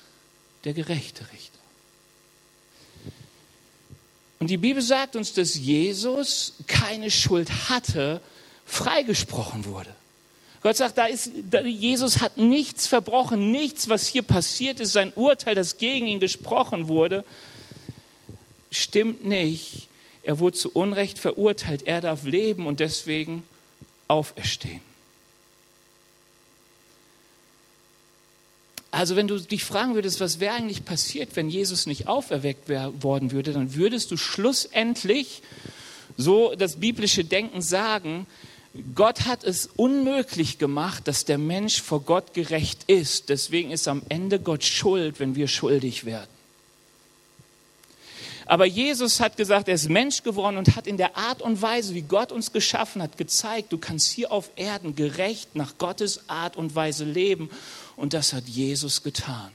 der 0.64 0.74
gerechte 0.74 1.24
Richter. 1.32 1.57
Und 4.40 4.50
die 4.50 4.56
Bibel 4.56 4.82
sagt 4.82 5.16
uns, 5.16 5.32
dass 5.32 5.56
Jesus 5.56 6.54
keine 6.66 7.10
Schuld 7.10 7.68
hatte, 7.68 8.20
freigesprochen 8.66 9.64
wurde. 9.64 9.94
Gott 10.62 10.76
sagt, 10.76 10.98
da 10.98 11.06
ist, 11.06 11.30
da, 11.50 11.60
Jesus 11.60 12.20
hat 12.20 12.36
nichts 12.36 12.86
verbrochen, 12.86 13.50
nichts, 13.50 13.88
was 13.88 14.06
hier 14.06 14.22
passiert 14.22 14.80
ist, 14.80 14.92
sein 14.92 15.12
Urteil, 15.14 15.54
das 15.54 15.78
gegen 15.78 16.06
ihn 16.06 16.20
gesprochen 16.20 16.88
wurde, 16.88 17.24
stimmt 18.70 19.24
nicht. 19.24 19.88
Er 20.22 20.40
wurde 20.40 20.56
zu 20.56 20.70
Unrecht 20.72 21.18
verurteilt, 21.18 21.86
er 21.86 22.00
darf 22.00 22.24
leben 22.24 22.66
und 22.66 22.80
deswegen 22.80 23.44
auferstehen. 24.08 24.87
Also 28.90 29.16
wenn 29.16 29.28
du 29.28 29.38
dich 29.38 29.64
fragen 29.64 29.94
würdest, 29.94 30.20
was 30.20 30.40
wäre 30.40 30.54
eigentlich 30.54 30.84
passiert, 30.84 31.36
wenn 31.36 31.50
Jesus 31.50 31.86
nicht 31.86 32.08
auferweckt 32.08 32.68
worden 32.68 33.32
würde, 33.32 33.52
dann 33.52 33.74
würdest 33.74 34.10
du 34.10 34.16
schlussendlich, 34.16 35.42
so 36.16 36.54
das 36.56 36.76
biblische 36.76 37.24
Denken 37.24 37.60
sagen, 37.60 38.26
Gott 38.94 39.26
hat 39.26 39.44
es 39.44 39.68
unmöglich 39.76 40.58
gemacht, 40.58 41.06
dass 41.08 41.24
der 41.24 41.38
Mensch 41.38 41.82
vor 41.82 42.02
Gott 42.02 42.32
gerecht 42.34 42.84
ist. 42.86 43.28
Deswegen 43.28 43.70
ist 43.70 43.88
am 43.88 44.02
Ende 44.08 44.40
Gott 44.40 44.64
schuld, 44.64 45.20
wenn 45.20 45.34
wir 45.34 45.48
schuldig 45.48 46.04
werden. 46.04 46.37
Aber 48.48 48.64
Jesus 48.64 49.20
hat 49.20 49.36
gesagt, 49.36 49.68
er 49.68 49.74
ist 49.74 49.90
Mensch 49.90 50.22
geworden 50.22 50.56
und 50.56 50.74
hat 50.74 50.86
in 50.86 50.96
der 50.96 51.18
Art 51.18 51.42
und 51.42 51.60
Weise, 51.60 51.94
wie 51.94 52.00
Gott 52.00 52.32
uns 52.32 52.50
geschaffen 52.50 53.02
hat, 53.02 53.18
gezeigt, 53.18 53.74
du 53.74 53.76
kannst 53.76 54.10
hier 54.10 54.32
auf 54.32 54.50
Erden 54.56 54.96
gerecht 54.96 55.54
nach 55.54 55.76
Gottes 55.76 56.30
Art 56.30 56.56
und 56.56 56.74
Weise 56.74 57.04
leben. 57.04 57.50
Und 57.94 58.14
das 58.14 58.32
hat 58.32 58.48
Jesus 58.48 59.02
getan. 59.02 59.50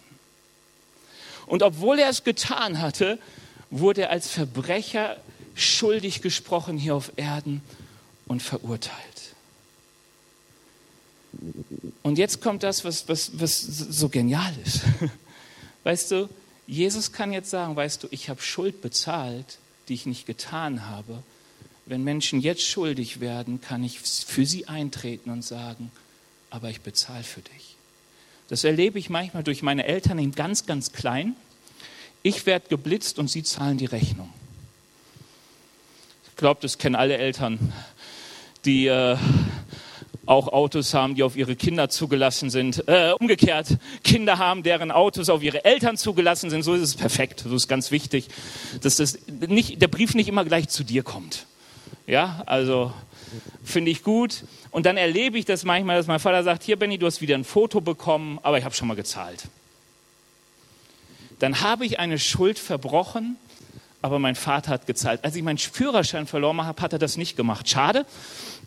Und 1.47 1.63
obwohl 1.63 1.97
er 1.97 2.10
es 2.10 2.23
getan 2.23 2.79
hatte, 2.79 3.17
wurde 3.71 4.03
er 4.03 4.10
als 4.12 4.29
Verbrecher 4.29 5.17
schuldig 5.56 6.21
gesprochen 6.21 6.77
hier 6.77 6.93
auf 6.93 7.13
Erden 7.15 7.63
und 8.27 8.43
verurteilt. 8.43 8.93
Und 12.03 12.19
jetzt 12.19 12.41
kommt 12.41 12.62
das, 12.62 12.86
was, 12.86 13.10
was, 13.10 13.32
was 13.39 13.60
so 13.60 14.08
genial 14.08 14.53
ist. 14.63 14.82
Weißt 15.84 16.12
du, 16.12 16.29
Jesus 16.67 17.12
kann 17.12 17.34
jetzt 17.34 17.49
sagen, 17.49 17.76
weißt 17.76 18.04
du, 18.04 18.08
ich 18.12 18.30
habe 18.30 18.41
Schuld 18.41 18.82
bezahlt, 18.82 19.58
die 19.88 19.93
ich 19.93 20.06
nicht 20.06 20.26
getan 20.26 20.88
habe. 20.88 21.21
Wenn 21.86 22.04
Menschen 22.04 22.39
jetzt 22.39 22.63
schuldig 22.63 23.19
werden, 23.19 23.60
kann 23.60 23.84
ich 23.84 23.99
für 23.99 24.45
sie 24.45 24.67
eintreten 24.67 25.30
und 25.30 25.43
sagen, 25.43 25.91
aber 26.49 26.69
ich 26.69 26.82
bezahle 26.82 27.23
für 27.23 27.41
dich. 27.41 27.76
Das 28.47 28.63
erlebe 28.63 28.99
ich 28.99 29.10
manchmal 29.10 29.43
durch 29.43 29.62
meine 29.62 29.86
Eltern 29.86 30.19
in 30.19 30.32
ganz, 30.32 30.65
ganz 30.65 30.93
klein. 30.93 31.36
Ich 32.21 32.45
werde 32.45 32.69
geblitzt 32.69 33.19
und 33.19 33.30
sie 33.30 33.43
zahlen 33.43 33.78
die 33.78 33.86
Rechnung. 33.86 34.30
Ich 36.30 36.38
glaube, 36.38 36.62
das 36.62 36.78
kennen 36.78 36.95
alle 36.95 37.17
Eltern 37.17 37.73
die 38.65 38.88
äh, 38.88 39.17
auch 40.25 40.47
Autos 40.47 40.93
haben, 40.93 41.15
die 41.15 41.23
auf 41.23 41.36
ihre 41.36 41.55
Kinder 41.55 41.89
zugelassen 41.89 42.49
sind. 42.49 42.88
Äh, 42.88 43.12
umgekehrt, 43.19 43.77
Kinder 44.03 44.38
haben, 44.38 44.63
deren 44.63 44.91
Autos 44.91 45.29
auf 45.29 45.43
ihre 45.43 45.65
Eltern 45.65 45.97
zugelassen 45.97 46.49
sind. 46.49 46.63
So 46.63 46.73
ist 46.73 46.81
es 46.81 46.95
perfekt. 46.95 47.43
So 47.45 47.55
ist 47.55 47.67
ganz 47.67 47.91
wichtig, 47.91 48.27
dass 48.81 48.97
das 48.97 49.19
nicht, 49.27 49.81
der 49.81 49.88
Brief 49.88 50.15
nicht 50.15 50.27
immer 50.29 50.45
gleich 50.45 50.69
zu 50.69 50.83
dir 50.83 51.03
kommt. 51.03 51.45
Ja, 52.07 52.43
also 52.45 52.93
finde 53.63 53.91
ich 53.91 54.03
gut. 54.03 54.43
Und 54.71 54.86
dann 54.86 54.97
erlebe 54.97 55.38
ich 55.38 55.45
das 55.45 55.63
manchmal, 55.65 55.97
dass 55.97 56.07
mein 56.07 56.19
Vater 56.19 56.43
sagt, 56.43 56.63
hier 56.63 56.77
Benny, 56.77 56.97
du 56.97 57.05
hast 57.05 57.21
wieder 57.21 57.36
ein 57.36 57.43
Foto 57.43 57.81
bekommen, 57.81 58.39
aber 58.43 58.57
ich 58.57 58.63
habe 58.63 58.75
schon 58.75 58.88
mal 58.88 58.95
gezahlt. 58.95 59.43
Dann 61.39 61.62
habe 61.62 61.86
ich 61.86 61.99
eine 61.99 62.19
Schuld 62.19 62.57
verbrochen, 62.57 63.36
aber 64.04 64.20
mein 64.20 64.36
Vater 64.36 64.70
hat 64.70 64.86
gezahlt. 64.86 65.24
Als 65.24 65.34
ich 65.38 65.44
meinen 65.44 65.58
Führerschein 65.58 66.28
verloren 66.28 66.62
habe, 66.66 66.82
hat 66.82 66.92
er 66.92 67.00
das 67.00 67.16
nicht 67.16 67.38
gemacht. 67.38 67.70
Schade, 67.70 68.06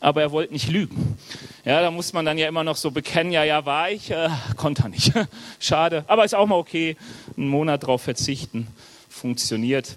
aber 0.01 0.22
er 0.22 0.33
wollte 0.33 0.55
nicht 0.55 0.70
lügen. 0.70 1.18
Ja, 1.62 1.83
da 1.83 1.90
muss 1.90 2.14
man 2.14 2.25
dann 2.25 2.38
ja 2.38 2.49
immer 2.49 2.64
noch 2.64 2.77
so 2.77 2.90
bekennen, 2.90 3.33
ja, 3.33 3.44
ja, 3.44 3.66
war 3.66 3.90
ich, 3.90 4.11
äh, 4.11 4.31
konnte 4.57 4.85
er 4.85 4.88
nicht. 4.88 5.12
Schade, 5.61 6.07
aber 6.09 6.25
ist 6.25 6.35
auch 6.35 6.46
mal 6.46 6.55
okay, 6.55 6.96
einen 7.37 7.49
Monat 7.49 7.87
drauf 7.87 8.01
verzichten, 8.01 8.66
funktioniert. 9.11 9.96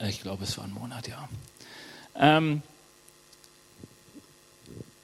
Ich 0.00 0.20
glaube, 0.20 0.42
es 0.42 0.58
war 0.58 0.64
ein 0.64 0.72
Monat, 0.72 1.06
ja. 1.06 1.28
Ähm, 2.16 2.62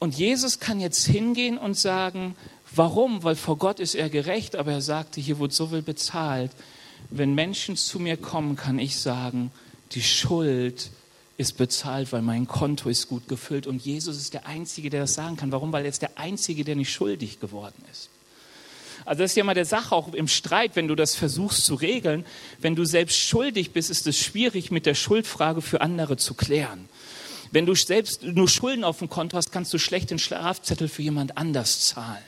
und 0.00 0.16
Jesus 0.16 0.59
kann 0.59 0.81
jetzt 0.81 1.07
hingehen 1.07 1.57
und 1.57 1.79
sagen, 1.79 2.35
warum? 2.74 3.22
Weil 3.22 3.37
vor 3.37 3.59
Gott 3.59 3.79
ist 3.79 3.94
er 3.94 4.11
gerecht, 4.11 4.57
aber 4.57 4.72
er 4.72 4.81
sagte, 4.81 5.20
hier 5.20 5.38
wurde 5.38 5.55
so 5.55 5.68
viel 5.68 5.83
bezahlt. 5.83 6.50
Wenn 7.10 7.34
Menschen 7.34 7.76
zu 7.76 7.98
mir 7.98 8.16
kommen, 8.16 8.56
kann 8.56 8.78
ich 8.78 8.98
sagen, 8.98 9.50
die 9.92 10.02
Schuld 10.02 10.90
ist 11.36 11.56
bezahlt, 11.56 12.12
weil 12.12 12.22
mein 12.22 12.46
Konto 12.46 12.88
ist 12.88 13.08
gut 13.08 13.28
gefüllt. 13.28 13.66
Und 13.66 13.84
Jesus 13.84 14.16
ist 14.16 14.34
der 14.34 14.46
Einzige, 14.46 14.90
der 14.90 15.02
das 15.02 15.14
sagen 15.14 15.36
kann. 15.36 15.52
Warum? 15.52 15.72
Weil 15.72 15.84
er 15.84 15.90
ist 15.90 16.02
der 16.02 16.18
Einzige, 16.18 16.64
der 16.64 16.76
nicht 16.76 16.92
schuldig 16.92 17.40
geworden 17.40 17.82
ist. 17.90 18.08
Also 19.04 19.22
das 19.22 19.32
ist 19.32 19.36
ja 19.36 19.44
mal 19.44 19.54
der 19.54 19.64
Sache 19.66 19.94
auch 19.94 20.14
im 20.14 20.28
Streit, 20.28 20.76
wenn 20.76 20.88
du 20.88 20.94
das 20.94 21.14
versuchst 21.14 21.64
zu 21.66 21.74
regeln. 21.74 22.24
Wenn 22.60 22.74
du 22.74 22.84
selbst 22.84 23.18
schuldig 23.18 23.72
bist, 23.72 23.90
ist 23.90 24.06
es 24.06 24.18
schwierig, 24.18 24.70
mit 24.70 24.86
der 24.86 24.94
Schuldfrage 24.94 25.60
für 25.60 25.80
andere 25.80 26.16
zu 26.16 26.34
klären. 26.34 26.88
Wenn 27.50 27.66
du 27.66 27.74
selbst 27.74 28.22
nur 28.22 28.48
Schulden 28.48 28.82
auf 28.82 28.98
dem 28.98 29.08
Konto 29.08 29.36
hast, 29.36 29.52
kannst 29.52 29.72
du 29.74 29.78
schlecht 29.78 30.10
den 30.10 30.18
Strafzettel 30.18 30.88
für 30.88 31.02
jemand 31.02 31.36
anders 31.36 31.86
zahlen, 31.86 32.24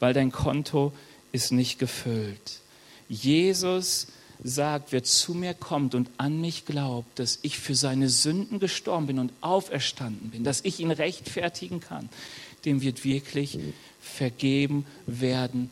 weil 0.00 0.14
dein 0.14 0.32
Konto 0.32 0.92
ist 1.32 1.52
nicht 1.52 1.78
gefüllt. 1.78 2.60
Jesus 3.08 4.08
sagt, 4.42 4.92
wer 4.92 5.02
zu 5.02 5.34
mir 5.34 5.54
kommt 5.54 5.94
und 5.94 6.10
an 6.18 6.40
mich 6.40 6.66
glaubt, 6.66 7.18
dass 7.18 7.38
ich 7.42 7.58
für 7.58 7.74
seine 7.74 8.08
Sünden 8.08 8.60
gestorben 8.60 9.06
bin 9.06 9.18
und 9.18 9.32
auferstanden 9.40 10.30
bin, 10.30 10.44
dass 10.44 10.60
ich 10.62 10.80
ihn 10.80 10.90
rechtfertigen 10.90 11.80
kann, 11.80 12.08
dem 12.64 12.82
wird 12.82 13.04
wirklich 13.04 13.58
vergeben 14.00 14.86
werden. 15.06 15.70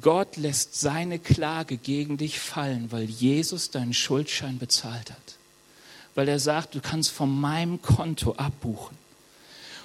Gott 0.00 0.36
lässt 0.36 0.80
seine 0.80 1.18
Klage 1.18 1.76
gegen 1.76 2.16
dich 2.16 2.38
fallen, 2.38 2.92
weil 2.92 3.04
Jesus 3.04 3.70
deinen 3.70 3.94
Schuldschein 3.94 4.58
bezahlt 4.58 5.10
hat. 5.10 5.36
Weil 6.14 6.28
er 6.28 6.38
sagt, 6.38 6.74
du 6.74 6.80
kannst 6.80 7.10
von 7.10 7.40
meinem 7.40 7.82
Konto 7.82 8.32
abbuchen. 8.34 8.96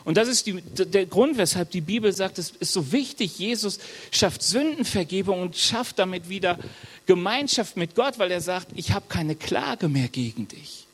Und 0.06 0.18
das 0.18 0.28
ist 0.28 0.48
die, 0.48 0.62
der 0.62 1.06
Grund, 1.06 1.38
weshalb 1.38 1.72
die 1.72 1.82
Bibel 1.82 2.12
sagt, 2.14 2.40
es 2.40 2.52
ist 2.60 2.74
so 2.74 2.92
wichtig, 2.92 3.38
Jesus 3.38 3.80
schafft 4.12 4.42
Sündenvergebung 4.42 5.42
und 5.42 5.58
schafft 5.58 6.00
damit 6.00 6.30
wieder 6.30 6.58
Gemeinschaft 7.06 7.78
mit 7.78 7.96
Gott, 7.96 8.20
weil 8.20 8.32
er 8.32 8.42
sagt, 8.42 8.68
ich 8.76 8.92
habe 8.92 9.06
keine 9.10 9.36
Klage 9.36 9.90
mehr 9.90 10.08
gegen 10.08 10.48
dich. 10.48 10.86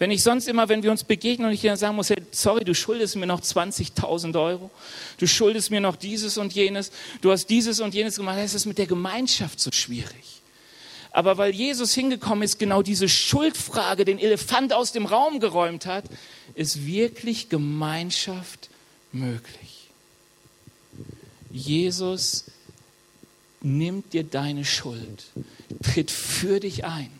Wenn 0.00 0.10
ich 0.10 0.22
sonst 0.22 0.48
immer, 0.48 0.70
wenn 0.70 0.82
wir 0.82 0.90
uns 0.90 1.04
begegnen 1.04 1.48
und 1.48 1.52
ich 1.52 1.60
dann 1.60 1.76
sagen 1.76 1.94
muss, 1.94 2.08
hey, 2.08 2.22
sorry, 2.30 2.64
du 2.64 2.74
schuldest 2.74 3.16
mir 3.16 3.26
noch 3.26 3.42
20.000 3.42 4.42
Euro, 4.42 4.70
du 5.18 5.26
schuldest 5.26 5.70
mir 5.70 5.80
noch 5.82 5.96
dieses 5.96 6.38
und 6.38 6.54
jenes, 6.54 6.90
du 7.20 7.30
hast 7.30 7.46
dieses 7.50 7.80
und 7.80 7.94
jenes 7.94 8.16
gemacht, 8.16 8.38
dann 8.38 8.44
ist 8.46 8.54
es 8.54 8.64
mit 8.64 8.78
der 8.78 8.86
Gemeinschaft 8.86 9.60
so 9.60 9.70
schwierig. 9.70 10.40
Aber 11.12 11.36
weil 11.38 11.54
Jesus 11.54 11.92
hingekommen 11.92 12.42
ist, 12.44 12.58
genau 12.58 12.82
diese 12.82 13.08
Schuldfrage, 13.08 14.06
den 14.06 14.18
Elefant 14.18 14.72
aus 14.72 14.92
dem 14.92 15.06
Raum 15.06 15.38
geräumt 15.38 15.84
hat, 15.84 16.04
ist 16.60 16.84
wirklich 16.84 17.48
Gemeinschaft 17.48 18.68
möglich. 19.12 19.88
Jesus 21.50 22.44
nimmt 23.62 24.12
dir 24.12 24.24
deine 24.24 24.66
Schuld, 24.66 25.24
tritt 25.82 26.10
für 26.10 26.60
dich 26.60 26.84
ein. 26.84 27.10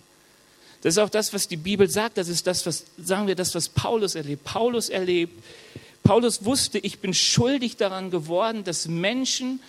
Das 0.83 0.94
ist 0.94 0.98
auch 0.98 1.09
das, 1.09 1.33
was 1.33 1.48
die 1.48 1.57
Bibel 1.57 1.88
sagt. 1.88 2.18
Das 2.18 2.29
ist 2.29 2.46
das, 2.46 2.66
was, 2.66 2.85
sagen 2.98 3.29
wir, 3.29 3.35
das, 3.35 3.55
was 3.55 3.70
Paulus 3.70 4.14
erlebt. 4.14 4.44
Paulus 4.44 4.90
erlebt, 4.90 5.42
Paulus 6.03 6.44
wusste, 6.44 6.79
ich 6.79 6.98
bin 6.98 7.14
schuldig 7.14 7.79
daran 7.79 8.11
geworden, 8.11 8.62
dass 8.64 8.88
Menschen 8.88 9.61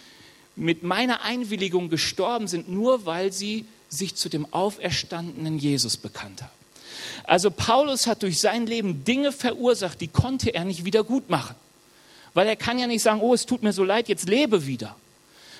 mit 0.57 0.83
meiner 0.83 1.21
Einwilligung 1.21 1.87
gestorben 1.89 2.49
sind, 2.49 2.67
nur 2.69 3.05
weil 3.05 3.31
sie 3.31 3.63
sich 3.87 4.15
zu 4.15 4.27
dem 4.27 4.53
auferstandenen 4.53 5.57
Jesus 5.57 5.95
bekannt 5.95 6.41
haben. 6.41 6.60
Also 7.23 7.51
Paulus 7.51 8.07
hat 8.07 8.23
durch 8.23 8.39
sein 8.39 8.65
Leben 8.65 9.03
Dinge 9.03 9.31
verursacht, 9.31 10.01
die 10.01 10.07
konnte 10.07 10.53
er 10.53 10.65
nicht 10.65 10.85
wieder 10.85 11.03
gut 11.03 11.29
machen. 11.29 11.55
Weil 12.33 12.47
er 12.47 12.55
kann 12.55 12.79
ja 12.79 12.87
nicht 12.87 13.03
sagen, 13.03 13.21
oh, 13.21 13.33
es 13.33 13.45
tut 13.45 13.63
mir 13.63 13.73
so 13.73 13.83
leid, 13.83 14.07
jetzt 14.07 14.27
lebe 14.27 14.65
wieder. 14.65 14.95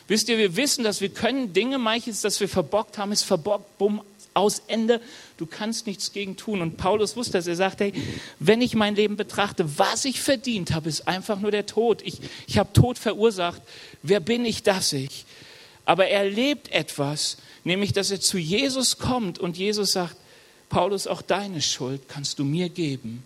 Wisst 0.08 0.30
ihr, 0.30 0.38
wir 0.38 0.56
wissen, 0.56 0.84
dass 0.84 1.02
wir 1.02 1.10
können 1.10 1.54
Dinge, 1.54 1.78
manches, 1.78 2.21
das 2.21 2.39
wir 2.39 2.50
verbockt 2.50 2.97
haben, 2.97 3.12
ist 3.12 3.24
verbockt, 3.24 3.78
bumm, 3.78 4.02
aus 4.34 4.62
Ende. 4.67 5.02
Du 5.38 5.45
kannst 5.45 5.88
nichts 5.88 6.13
gegen 6.13 6.38
tun. 6.38 6.62
Und 6.62 6.78
Paulus 6.78 7.15
wusste 7.15 7.34
das. 7.34 7.47
Er 7.47 7.56
sagte, 7.56 7.86
hey, 7.86 7.93
wenn 8.39 8.62
ich 8.62 8.76
mein 8.76 8.95
Leben 8.95 9.17
betrachte, 9.17 9.78
was 9.78 10.06
ich 10.06 10.21
verdient 10.21 10.74
habe, 10.74 10.89
ist 10.89 11.08
einfach 11.08 11.39
nur 11.39 11.52
der 11.52 11.65
Tod. 11.65 12.02
Ich, 12.04 12.19
ich 12.47 12.58
habe 12.58 12.74
Tod 12.74 12.97
verursacht. 12.97 13.62
Wer 14.04 14.19
bin 14.19 14.45
ich, 14.45 14.63
dass 14.63 14.93
ich? 14.93 15.26
Aber 15.86 16.08
er 16.08 16.26
lebt 16.26 16.71
etwas, 16.71 17.38
nämlich, 17.63 17.91
dass 17.91 18.12
er 18.12 18.21
zu 18.21 18.38
Jesus 18.38 18.97
kommt 18.97 19.39
und 19.39 19.58
Jesus 19.58 19.91
sagt, 19.91 20.15
Paulus, 20.71 21.05
auch 21.05 21.21
deine 21.21 21.62
Schuld 21.62 22.07
kannst 22.07 22.39
du 22.39 22.45
mir 22.45 22.69
geben. 22.69 23.23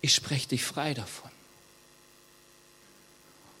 Ich 0.00 0.12
spreche 0.12 0.48
dich 0.48 0.64
frei 0.64 0.92
davon. 0.92 1.30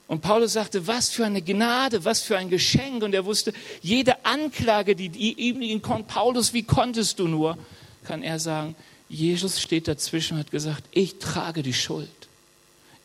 Und 0.08 0.20
Paulus 0.20 0.54
sagte, 0.54 0.86
was 0.88 1.10
für 1.10 1.24
eine 1.24 1.40
Gnade, 1.40 2.04
was 2.04 2.22
für 2.22 2.36
ein 2.36 2.50
Geschenk. 2.50 3.04
Und 3.04 3.14
er 3.14 3.24
wusste, 3.24 3.52
jede 3.82 4.24
Anklage, 4.24 4.96
die 4.96 5.06
ihm 5.32 5.80
kommt, 5.80 6.08
Paulus, 6.08 6.52
wie 6.54 6.64
konntest 6.64 7.20
du 7.20 7.28
nur, 7.28 7.56
kann 8.04 8.24
er 8.24 8.40
sagen, 8.40 8.74
Jesus 9.08 9.60
steht 9.60 9.86
dazwischen 9.86 10.34
und 10.34 10.40
hat 10.40 10.50
gesagt, 10.50 10.84
ich 10.90 11.18
trage 11.20 11.62
die 11.62 11.74
Schuld. 11.74 12.08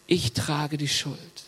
Ich 0.07 0.33
trage 0.33 0.77
die 0.77 0.87
Schuld. 0.87 1.42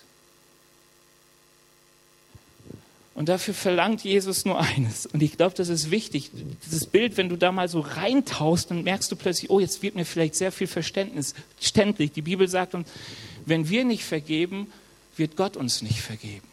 Und 3.15 3.29
dafür 3.29 3.53
verlangt 3.53 4.03
Jesus 4.03 4.43
nur 4.43 4.59
eines. 4.59 5.05
Und 5.05 5.23
ich 5.23 5.37
glaube, 5.37 5.55
das 5.55 5.69
ist 5.69 5.89
wichtig. 5.89 6.31
Dieses 6.65 6.85
Bild, 6.85 7.15
wenn 7.15 7.29
du 7.29 7.37
da 7.37 7.51
mal 7.53 7.69
so 7.69 7.79
reintauchst, 7.79 8.69
dann 8.69 8.83
merkst 8.83 9.09
du 9.11 9.15
plötzlich, 9.15 9.49
oh, 9.49 9.61
jetzt 9.61 9.81
wird 9.81 9.95
mir 9.95 10.05
vielleicht 10.05 10.35
sehr 10.35 10.51
viel 10.51 10.67
Verständnis 10.67 11.33
ständlich. 11.59 12.11
Die 12.11 12.21
Bibel 12.21 12.47
sagt 12.47 12.75
uns, 12.75 12.87
wenn 13.45 13.69
wir 13.69 13.85
nicht 13.85 14.03
vergeben, 14.03 14.67
wird 15.15 15.37
Gott 15.37 15.55
uns 15.55 15.81
nicht 15.81 16.01
vergeben. 16.01 16.45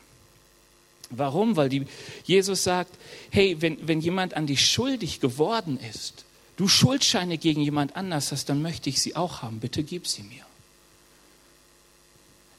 Warum? 1.11 1.57
Weil 1.57 1.69
die, 1.69 1.85
Jesus 2.25 2.63
sagt, 2.63 2.95
hey, 3.31 3.57
wenn, 3.61 3.77
wenn 3.87 4.01
jemand 4.01 4.35
an 4.35 4.47
dich 4.47 4.65
schuldig 4.65 5.19
geworden 5.19 5.81
ist, 5.91 6.25
du 6.57 6.69
Schuldscheine 6.69 7.39
gegen 7.39 7.61
jemand 7.61 7.97
anders 7.97 8.31
hast, 8.31 8.49
dann 8.49 8.63
möchte 8.63 8.89
ich 8.89 9.01
sie 9.03 9.17
auch 9.17 9.43
haben. 9.43 9.59
Bitte 9.59 9.83
gib 9.83 10.07
sie 10.07 10.23
mir. 10.23 10.45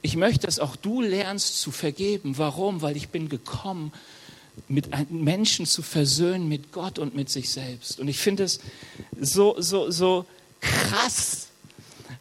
Ich 0.03 0.17
möchte, 0.17 0.45
dass 0.45 0.59
auch 0.59 0.75
du 0.75 1.01
lernst 1.01 1.61
zu 1.61 1.71
vergeben. 1.71 2.37
Warum? 2.37 2.81
Weil 2.81 2.97
ich 2.97 3.09
bin 3.09 3.29
gekommen, 3.29 3.93
mit 4.67 4.89
Menschen 5.09 5.65
zu 5.65 5.81
versöhnen 5.81 6.47
mit 6.47 6.71
Gott 6.71 6.99
und 6.99 7.15
mit 7.15 7.29
sich 7.29 7.49
selbst. 7.49 7.99
Und 7.99 8.09
ich 8.09 8.19
finde 8.19 8.43
es 8.43 8.59
so, 9.19 9.55
so, 9.59 9.89
so 9.89 10.25
krass. 10.59 11.47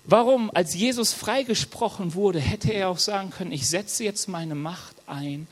Warum? 0.05 0.51
Als 0.55 0.75
Jesus 0.75 1.13
freigesprochen 1.13 2.15
wurde, 2.15 2.39
hätte 2.39 2.73
er 2.73 2.89
auch 2.89 2.99
sagen 2.99 3.31
können, 3.31 3.53
ich 3.53 3.69
setze 3.69 4.05
jetzt 4.05 4.29
meine 4.29 4.55
Macht 4.55 4.97
ein, 5.07 5.49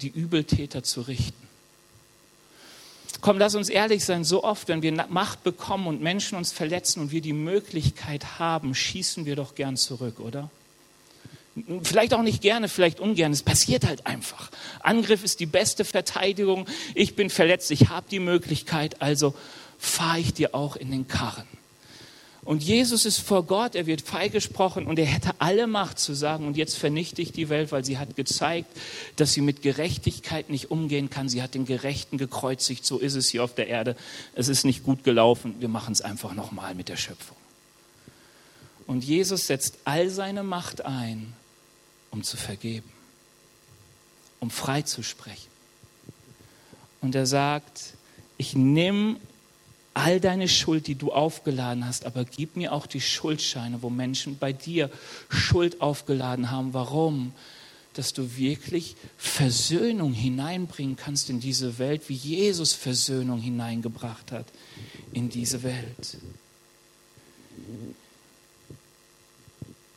die 0.00 0.08
Übeltäter 0.08 0.82
zu 0.82 1.02
richten. 1.02 1.46
Komm, 3.20 3.38
lass 3.38 3.54
uns 3.54 3.68
ehrlich 3.68 4.04
sein, 4.04 4.24
so 4.24 4.44
oft, 4.44 4.68
wenn 4.68 4.82
wir 4.82 4.92
Macht 5.08 5.44
bekommen 5.44 5.86
und 5.86 6.00
Menschen 6.00 6.38
uns 6.38 6.52
verletzen 6.52 7.00
und 7.00 7.10
wir 7.10 7.20
die 7.20 7.34
Möglichkeit 7.34 8.38
haben, 8.38 8.74
schießen 8.74 9.26
wir 9.26 9.36
doch 9.36 9.54
gern 9.54 9.76
zurück, 9.76 10.20
oder? 10.20 10.50
Vielleicht 11.82 12.12
auch 12.12 12.22
nicht 12.22 12.42
gerne, 12.42 12.68
vielleicht 12.68 13.00
ungern. 13.00 13.32
Es 13.32 13.42
passiert 13.42 13.86
halt 13.86 14.06
einfach. 14.06 14.50
Angriff 14.80 15.24
ist 15.24 15.40
die 15.40 15.46
beste 15.46 15.86
Verteidigung. 15.86 16.66
Ich 16.94 17.16
bin 17.16 17.30
verletzt, 17.30 17.70
ich 17.70 17.88
habe 17.88 18.06
die 18.10 18.18
Möglichkeit, 18.18 19.00
also 19.00 19.34
fahre 19.78 20.20
ich 20.20 20.34
dir 20.34 20.54
auch 20.54 20.76
in 20.76 20.90
den 20.90 21.08
Karren. 21.08 21.46
Und 22.46 22.62
Jesus 22.62 23.06
ist 23.06 23.18
vor 23.18 23.44
Gott, 23.44 23.74
er 23.74 23.86
wird 23.86 24.02
freigesprochen 24.02 24.86
und 24.86 25.00
er 25.00 25.06
hätte 25.06 25.32
alle 25.40 25.66
Macht 25.66 25.98
zu 25.98 26.14
sagen, 26.14 26.46
und 26.46 26.56
jetzt 26.56 26.76
vernichte 26.76 27.20
ich 27.20 27.32
die 27.32 27.48
Welt, 27.48 27.72
weil 27.72 27.84
sie 27.84 27.98
hat 27.98 28.14
gezeigt, 28.14 28.68
dass 29.16 29.32
sie 29.32 29.40
mit 29.40 29.62
Gerechtigkeit 29.62 30.48
nicht 30.48 30.70
umgehen 30.70 31.10
kann. 31.10 31.28
Sie 31.28 31.42
hat 31.42 31.54
den 31.54 31.64
Gerechten 31.64 32.18
gekreuzigt, 32.18 32.86
so 32.86 32.98
ist 32.98 33.16
es 33.16 33.30
hier 33.30 33.42
auf 33.42 33.56
der 33.56 33.66
Erde. 33.66 33.96
Es 34.34 34.46
ist 34.46 34.64
nicht 34.64 34.84
gut 34.84 35.02
gelaufen, 35.02 35.56
wir 35.58 35.68
machen 35.68 35.90
es 35.90 36.02
einfach 36.02 36.34
nochmal 36.34 36.76
mit 36.76 36.88
der 36.88 36.96
Schöpfung. 36.96 37.36
Und 38.86 39.02
Jesus 39.02 39.48
setzt 39.48 39.78
all 39.84 40.08
seine 40.08 40.44
Macht 40.44 40.84
ein, 40.84 41.32
um 42.16 42.22
zu 42.22 42.38
vergeben, 42.38 42.88
um 44.40 44.50
frei 44.50 44.80
zu 44.80 45.02
sprechen. 45.02 45.50
Und 47.02 47.14
er 47.14 47.26
sagt, 47.26 47.92
ich 48.38 48.56
nehme 48.56 49.16
all 49.92 50.18
deine 50.18 50.48
Schuld, 50.48 50.86
die 50.86 50.94
du 50.94 51.12
aufgeladen 51.12 51.86
hast, 51.86 52.06
aber 52.06 52.24
gib 52.24 52.56
mir 52.56 52.72
auch 52.72 52.86
die 52.86 53.02
Schuldscheine, 53.02 53.82
wo 53.82 53.90
Menschen 53.90 54.38
bei 54.38 54.54
dir 54.54 54.90
Schuld 55.28 55.82
aufgeladen 55.82 56.50
haben. 56.50 56.72
Warum? 56.72 57.32
Dass 57.92 58.14
du 58.14 58.38
wirklich 58.38 58.96
Versöhnung 59.18 60.14
hineinbringen 60.14 60.96
kannst 60.96 61.28
in 61.28 61.38
diese 61.38 61.78
Welt, 61.78 62.08
wie 62.08 62.14
Jesus 62.14 62.72
Versöhnung 62.72 63.40
hineingebracht 63.40 64.32
hat 64.32 64.46
in 65.12 65.28
diese 65.28 65.62
Welt. 65.62 66.16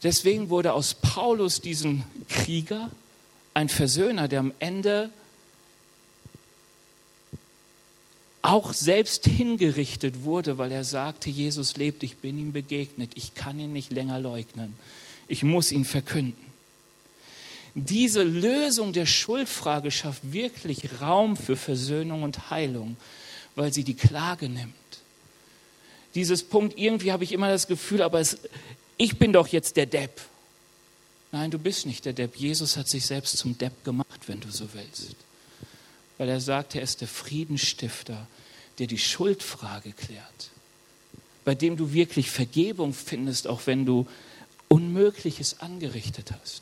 Deswegen 0.03 0.49
wurde 0.49 0.73
aus 0.73 0.93
Paulus 0.93 1.61
diesem 1.61 2.03
Krieger 2.29 2.89
ein 3.53 3.69
Versöhner, 3.69 4.27
der 4.27 4.39
am 4.39 4.53
Ende 4.59 5.09
auch 8.41 8.71
selbst 8.71 9.25
hingerichtet 9.25 10.23
wurde, 10.23 10.57
weil 10.57 10.71
er 10.71 10.85
sagte, 10.85 11.29
Jesus 11.29 11.75
lebt, 11.75 12.03
ich 12.03 12.17
bin 12.17 12.39
ihm 12.39 12.53
begegnet, 12.53 13.11
ich 13.15 13.33
kann 13.35 13.59
ihn 13.59 13.73
nicht 13.73 13.91
länger 13.91 14.19
leugnen, 14.19 14.73
ich 15.27 15.43
muss 15.43 15.71
ihn 15.71 15.83
verkünden. 15.83 16.49
Diese 17.75 18.23
Lösung 18.23 18.93
der 18.93 19.05
Schuldfrage 19.05 19.91
schafft 19.91 20.31
wirklich 20.31 21.01
Raum 21.01 21.37
für 21.37 21.55
Versöhnung 21.55 22.23
und 22.23 22.49
Heilung, 22.49 22.97
weil 23.55 23.73
sie 23.73 23.83
die 23.83 23.93
Klage 23.93 24.49
nimmt. 24.49 24.73
Dieses 26.15 26.43
Punkt, 26.43 26.77
irgendwie 26.79 27.11
habe 27.11 27.23
ich 27.23 27.31
immer 27.31 27.49
das 27.49 27.67
Gefühl, 27.67 28.01
aber 28.01 28.19
es, 28.19 28.39
ich 28.99 29.17
bin 29.17 29.33
doch 29.33 29.47
jetzt 29.47 29.77
der 29.77 29.85
Depp. 29.85 30.21
Nein, 31.31 31.49
du 31.49 31.57
bist 31.57 31.85
nicht 31.85 32.05
der 32.05 32.13
Depp. 32.13 32.35
Jesus 32.35 32.75
hat 32.75 32.87
sich 32.87 33.05
selbst 33.05 33.37
zum 33.37 33.57
Depp 33.57 33.83
gemacht, 33.85 34.27
wenn 34.27 34.41
du 34.41 34.51
so 34.51 34.67
willst. 34.73 35.15
Weil 36.17 36.27
er 36.27 36.41
sagt, 36.41 36.75
er 36.75 36.81
ist 36.81 36.99
der 36.99 37.07
Friedensstifter, 37.07 38.27
der 38.77 38.87
die 38.87 38.97
Schuldfrage 38.97 39.93
klärt. 39.93 40.49
Bei 41.45 41.55
dem 41.55 41.77
du 41.77 41.93
wirklich 41.93 42.29
Vergebung 42.29 42.93
findest, 42.93 43.47
auch 43.47 43.61
wenn 43.65 43.85
du 43.85 44.05
Unmögliches 44.67 45.61
angerichtet 45.61 46.33
hast. 46.39 46.61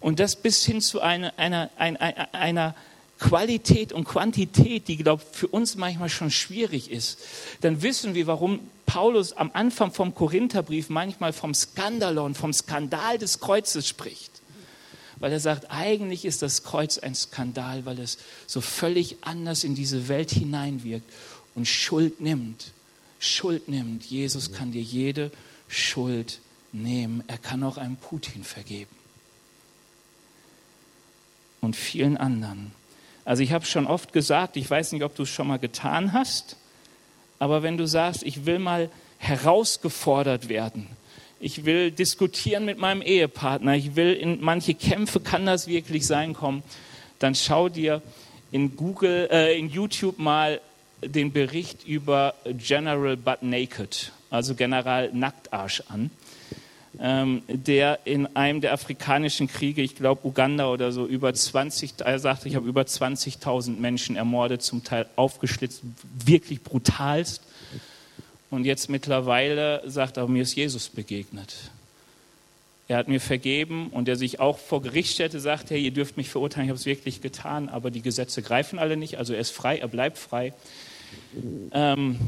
Und 0.00 0.18
das 0.18 0.34
bis 0.34 0.64
hin 0.64 0.80
zu 0.80 1.00
einer, 1.00 1.32
einer, 1.38 1.70
einer, 1.76 2.34
einer 2.34 2.74
Qualität 3.22 3.92
und 3.92 4.02
Quantität, 4.02 4.88
die, 4.88 4.96
glaube 4.96 5.22
ich, 5.22 5.38
für 5.38 5.46
uns 5.46 5.76
manchmal 5.76 6.08
schon 6.08 6.32
schwierig 6.32 6.90
ist, 6.90 7.20
dann 7.60 7.80
wissen 7.80 8.16
wir, 8.16 8.26
warum 8.26 8.58
Paulus 8.84 9.32
am 9.32 9.52
Anfang 9.54 9.92
vom 9.92 10.12
Korintherbrief 10.12 10.88
manchmal 10.88 11.32
vom 11.32 11.54
Skandalon, 11.54 12.34
vom 12.34 12.52
Skandal 12.52 13.18
des 13.18 13.38
Kreuzes 13.38 13.86
spricht. 13.86 14.32
Weil 15.20 15.30
er 15.30 15.38
sagt, 15.38 15.70
eigentlich 15.70 16.24
ist 16.24 16.42
das 16.42 16.64
Kreuz 16.64 16.98
ein 16.98 17.14
Skandal, 17.14 17.86
weil 17.86 18.00
es 18.00 18.18
so 18.48 18.60
völlig 18.60 19.18
anders 19.20 19.62
in 19.62 19.76
diese 19.76 20.08
Welt 20.08 20.32
hineinwirkt 20.32 21.08
und 21.54 21.68
Schuld 21.68 22.20
nimmt. 22.20 22.72
Schuld 23.20 23.68
nimmt. 23.68 24.04
Jesus 24.04 24.50
kann 24.52 24.72
dir 24.72 24.82
jede 24.82 25.30
Schuld 25.68 26.40
nehmen. 26.72 27.22
Er 27.28 27.38
kann 27.38 27.62
auch 27.62 27.76
einem 27.76 27.96
Putin 27.96 28.42
vergeben. 28.42 28.96
Und 31.60 31.76
vielen 31.76 32.16
anderen. 32.16 32.72
Also 33.24 33.42
ich 33.42 33.52
habe 33.52 33.64
schon 33.64 33.86
oft 33.86 34.12
gesagt, 34.12 34.56
ich 34.56 34.68
weiß 34.68 34.92
nicht, 34.92 35.04
ob 35.04 35.14
du 35.14 35.22
es 35.22 35.28
schon 35.28 35.46
mal 35.46 35.58
getan 35.58 36.12
hast, 36.12 36.56
aber 37.38 37.62
wenn 37.62 37.76
du 37.76 37.86
sagst, 37.86 38.22
ich 38.22 38.46
will 38.46 38.58
mal 38.58 38.90
herausgefordert 39.18 40.48
werden, 40.48 40.88
ich 41.40 41.64
will 41.64 41.90
diskutieren 41.90 42.64
mit 42.64 42.78
meinem 42.78 43.02
Ehepartner, 43.02 43.74
ich 43.74 43.96
will 43.96 44.12
in 44.12 44.40
manche 44.40 44.74
Kämpfe, 44.74 45.20
kann 45.20 45.46
das 45.46 45.66
wirklich 45.66 46.06
sein, 46.06 46.34
kommen, 46.34 46.62
dann 47.18 47.34
schau 47.34 47.68
dir 47.68 48.02
in 48.50 48.76
Google, 48.76 49.28
äh, 49.30 49.58
in 49.58 49.68
YouTube 49.68 50.18
mal 50.18 50.60
den 51.00 51.32
Bericht 51.32 51.86
über 51.86 52.34
General 52.44 53.16
Butt 53.16 53.42
Naked, 53.42 54.12
also 54.30 54.54
General 54.54 55.10
Nacktarsch 55.12 55.82
an 55.88 56.10
ähm, 57.00 57.42
der 57.48 58.00
in 58.04 58.36
einem 58.36 58.60
der 58.60 58.72
afrikanischen 58.72 59.48
Kriege, 59.48 59.82
ich 59.82 59.96
glaube 59.96 60.26
Uganda 60.26 60.68
oder 60.68 60.92
so, 60.92 61.06
über 61.06 61.32
20, 61.32 61.94
er 62.04 62.18
sagte, 62.18 62.48
ich 62.48 62.56
habe 62.56 62.68
über 62.68 62.82
20.000 62.82 63.78
Menschen 63.78 64.16
ermordet, 64.16 64.62
zum 64.62 64.84
Teil 64.84 65.06
aufgeschlitzt, 65.16 65.82
wirklich 66.24 66.62
brutalst. 66.62 67.42
Und 68.50 68.64
jetzt 68.64 68.90
mittlerweile 68.90 69.82
sagt 69.86 70.18
er, 70.18 70.28
mir 70.28 70.42
ist 70.42 70.54
Jesus 70.54 70.90
begegnet. 70.90 71.54
Er 72.88 72.98
hat 72.98 73.08
mir 73.08 73.20
vergeben 73.20 73.88
und 73.88 74.08
er 74.08 74.16
sich 74.16 74.40
auch 74.40 74.58
vor 74.58 74.82
Gericht 74.82 75.14
stellte, 75.14 75.40
sagt, 75.40 75.70
hey, 75.70 75.82
ihr 75.82 75.92
dürft 75.92 76.18
mich 76.18 76.28
verurteilen, 76.28 76.66
ich 76.66 76.70
habe 76.70 76.78
es 76.78 76.84
wirklich 76.84 77.22
getan, 77.22 77.70
aber 77.70 77.90
die 77.90 78.02
Gesetze 78.02 78.42
greifen 78.42 78.78
alle 78.78 78.98
nicht, 78.98 79.16
also 79.16 79.32
er 79.32 79.40
ist 79.40 79.52
frei, 79.52 79.78
er 79.78 79.88
bleibt 79.88 80.18
frei. 80.18 80.52
Ähm, 81.72 82.18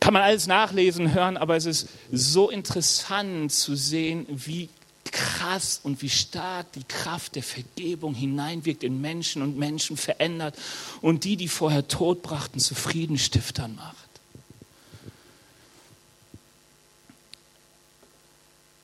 kann 0.00 0.14
man 0.14 0.22
alles 0.22 0.46
nachlesen, 0.46 1.14
hören, 1.14 1.36
aber 1.36 1.56
es 1.56 1.66
ist 1.66 1.88
so 2.10 2.50
interessant 2.50 3.52
zu 3.52 3.76
sehen, 3.76 4.26
wie 4.28 4.68
krass 5.10 5.80
und 5.82 6.02
wie 6.02 6.10
stark 6.10 6.72
die 6.72 6.84
Kraft 6.84 7.36
der 7.36 7.42
Vergebung 7.42 8.14
hineinwirkt 8.14 8.82
in 8.82 9.00
Menschen 9.00 9.42
und 9.42 9.56
Menschen 9.56 9.96
verändert 9.96 10.56
und 11.00 11.24
die, 11.24 11.36
die 11.36 11.48
vorher 11.48 11.86
Tod 11.86 12.22
brachten, 12.22 12.58
zu 12.58 12.74
Friedenstiftern 12.74 13.76
macht. 13.76 14.04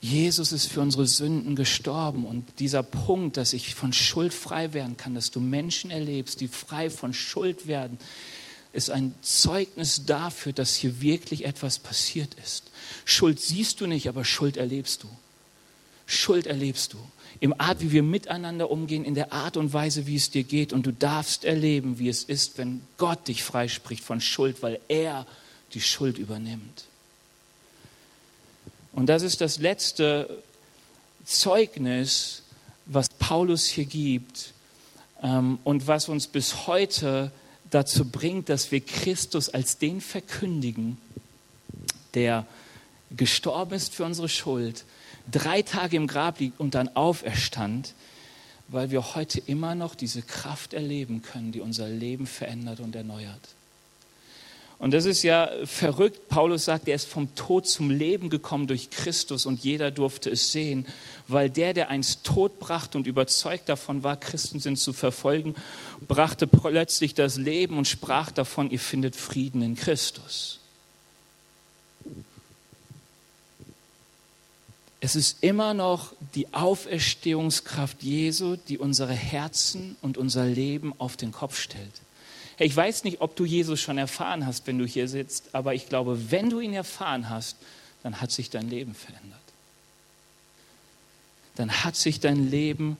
Jesus 0.01 0.51
ist 0.51 0.65
für 0.65 0.81
unsere 0.81 1.05
Sünden 1.05 1.55
gestorben 1.55 2.25
und 2.25 2.59
dieser 2.59 2.81
Punkt, 2.81 3.37
dass 3.37 3.53
ich 3.53 3.75
von 3.75 3.93
Schuld 3.93 4.33
frei 4.33 4.73
werden 4.73 4.97
kann, 4.97 5.13
dass 5.13 5.29
du 5.29 5.39
Menschen 5.39 5.91
erlebst, 5.91 6.41
die 6.41 6.47
frei 6.47 6.89
von 6.89 7.13
Schuld 7.13 7.67
werden, 7.67 7.99
ist 8.73 8.89
ein 8.89 9.13
Zeugnis 9.21 10.05
dafür, 10.05 10.53
dass 10.53 10.75
hier 10.75 11.01
wirklich 11.01 11.45
etwas 11.45 11.79
passiert 11.79 12.35
ist. 12.43 12.63
Schuld 13.05 13.39
siehst 13.39 13.81
du 13.81 13.87
nicht, 13.87 14.07
aber 14.07 14.23
Schuld 14.23 14.57
erlebst 14.57 15.03
du. 15.03 15.09
Schuld 16.05 16.47
erlebst 16.47 16.93
du. 16.93 16.97
Im 17.39 17.59
Art, 17.59 17.81
wie 17.81 17.91
wir 17.91 18.03
miteinander 18.03 18.69
umgehen, 18.69 19.03
in 19.03 19.15
der 19.15 19.33
Art 19.33 19.57
und 19.57 19.73
Weise, 19.73 20.07
wie 20.07 20.15
es 20.15 20.29
dir 20.29 20.43
geht. 20.43 20.73
Und 20.73 20.85
du 20.85 20.93
darfst 20.93 21.43
erleben, 21.43 21.99
wie 21.99 22.07
es 22.07 22.23
ist, 22.23 22.57
wenn 22.57 22.81
Gott 22.97 23.27
dich 23.27 23.43
freispricht 23.43 24.03
von 24.03 24.21
Schuld, 24.21 24.61
weil 24.61 24.79
er 24.87 25.25
die 25.73 25.81
Schuld 25.81 26.17
übernimmt. 26.17 26.85
Und 28.93 29.07
das 29.07 29.23
ist 29.23 29.41
das 29.41 29.59
letzte 29.59 30.43
Zeugnis, 31.25 32.43
was 32.85 33.09
Paulus 33.09 33.65
hier 33.65 33.85
gibt 33.85 34.53
ähm, 35.23 35.59
und 35.63 35.87
was 35.87 36.09
uns 36.09 36.27
bis 36.27 36.67
heute 36.67 37.31
dazu 37.71 38.05
bringt, 38.05 38.49
dass 38.49 38.71
wir 38.71 38.81
Christus 38.81 39.49
als 39.49 39.77
den 39.77 40.01
verkündigen, 40.01 40.97
der 42.13 42.45
gestorben 43.15 43.73
ist 43.73 43.95
für 43.95 44.05
unsere 44.05 44.29
Schuld, 44.29 44.85
drei 45.29 45.61
Tage 45.61 45.97
im 45.97 46.07
Grab 46.07 46.39
liegt 46.39 46.59
und 46.59 46.75
dann 46.75 46.89
auferstand, 46.95 47.93
weil 48.67 48.91
wir 48.91 49.15
heute 49.15 49.39
immer 49.39 49.75
noch 49.75 49.95
diese 49.95 50.21
Kraft 50.21 50.73
erleben 50.73 51.21
können, 51.21 51.51
die 51.51 51.59
unser 51.59 51.89
Leben 51.89 52.27
verändert 52.27 52.79
und 52.79 52.95
erneuert. 52.95 53.55
Und 54.81 54.95
das 54.95 55.05
ist 55.05 55.21
ja 55.21 55.47
verrückt. 55.65 56.27
Paulus 56.27 56.65
sagt, 56.65 56.87
er 56.87 56.95
ist 56.95 57.07
vom 57.07 57.35
Tod 57.35 57.67
zum 57.67 57.91
Leben 57.91 58.31
gekommen 58.31 58.65
durch 58.65 58.89
Christus 58.89 59.45
und 59.45 59.63
jeder 59.63 59.91
durfte 59.91 60.31
es 60.31 60.51
sehen, 60.51 60.87
weil 61.27 61.51
der, 61.51 61.75
der 61.75 61.91
einst 61.91 62.23
Tod 62.23 62.57
brachte 62.57 62.97
und 62.97 63.05
überzeugt 63.05 63.69
davon 63.69 64.03
war, 64.03 64.17
Christen 64.17 64.59
sind 64.59 64.79
zu 64.79 64.91
verfolgen, 64.91 65.53
brachte 66.07 66.47
plötzlich 66.47 67.13
das 67.13 67.37
Leben 67.37 67.77
und 67.77 67.87
sprach 67.87 68.31
davon, 68.31 68.71
ihr 68.71 68.79
findet 68.79 69.15
Frieden 69.15 69.61
in 69.61 69.75
Christus. 69.75 70.59
Es 74.99 75.15
ist 75.15 75.43
immer 75.43 75.75
noch 75.75 76.13
die 76.33 76.51
Auferstehungskraft 76.55 78.01
Jesu, 78.01 78.55
die 78.67 78.79
unsere 78.79 79.13
Herzen 79.13 79.95
und 80.01 80.17
unser 80.17 80.47
Leben 80.47 80.91
auf 80.97 81.17
den 81.17 81.31
Kopf 81.31 81.59
stellt. 81.59 82.01
Ich 82.61 82.75
weiß 82.75 83.05
nicht, 83.05 83.21
ob 83.21 83.35
du 83.35 83.43
Jesus 83.43 83.81
schon 83.81 83.97
erfahren 83.97 84.45
hast, 84.45 84.67
wenn 84.67 84.77
du 84.77 84.85
hier 84.85 85.07
sitzt, 85.07 85.55
aber 85.55 85.73
ich 85.73 85.89
glaube, 85.89 86.29
wenn 86.29 86.51
du 86.51 86.59
ihn 86.59 86.73
erfahren 86.73 87.27
hast, 87.31 87.57
dann 88.03 88.21
hat 88.21 88.31
sich 88.31 88.51
dein 88.51 88.69
Leben 88.69 88.93
verändert. 88.93 89.41
Dann 91.55 91.83
hat 91.83 91.95
sich 91.95 92.19
dein 92.19 92.51
Leben 92.51 92.97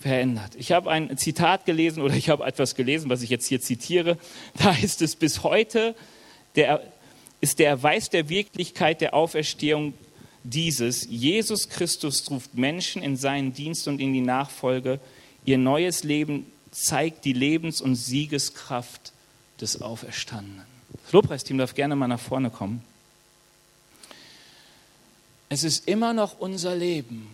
verändert. 0.00 0.52
Ich 0.58 0.70
habe 0.72 0.90
ein 0.90 1.16
Zitat 1.16 1.64
gelesen 1.64 2.02
oder 2.02 2.14
ich 2.14 2.28
habe 2.28 2.44
etwas 2.44 2.74
gelesen, 2.74 3.08
was 3.08 3.22
ich 3.22 3.30
jetzt 3.30 3.46
hier 3.46 3.58
zitiere. 3.58 4.18
Da 4.58 4.72
ist 4.72 5.00
es 5.00 5.16
bis 5.16 5.42
heute, 5.42 5.94
der, 6.54 6.82
ist 7.40 7.60
der 7.60 7.70
Erweis 7.70 8.10
der 8.10 8.28
Wirklichkeit 8.28 9.00
der 9.00 9.14
Auferstehung 9.14 9.94
dieses. 10.42 11.06
Jesus 11.08 11.70
Christus 11.70 12.30
ruft 12.30 12.54
Menschen 12.54 13.02
in 13.02 13.16
seinen 13.16 13.54
Dienst 13.54 13.88
und 13.88 13.98
in 13.98 14.12
die 14.12 14.20
Nachfolge, 14.20 15.00
ihr 15.46 15.56
neues 15.56 16.04
Leben 16.04 16.44
zeigt 16.74 17.24
die 17.24 17.32
Lebens- 17.32 17.80
und 17.80 17.94
Siegeskraft 17.94 19.12
des 19.60 19.80
Auferstandenen. 19.80 20.66
Das 21.04 21.12
Lobpreisteam 21.12 21.56
darf 21.56 21.74
gerne 21.74 21.94
mal 21.96 22.08
nach 22.08 22.20
vorne 22.20 22.50
kommen. 22.50 22.82
Es 25.48 25.62
ist 25.62 25.86
immer 25.86 26.12
noch 26.12 26.40
unser 26.40 26.74
Leben, 26.74 27.28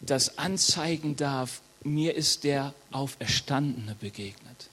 das 0.00 0.38
anzeigen 0.38 1.16
darf, 1.16 1.60
mir 1.82 2.14
ist 2.14 2.44
der 2.44 2.72
Auferstandene 2.90 3.96
begegnet. 4.00 4.70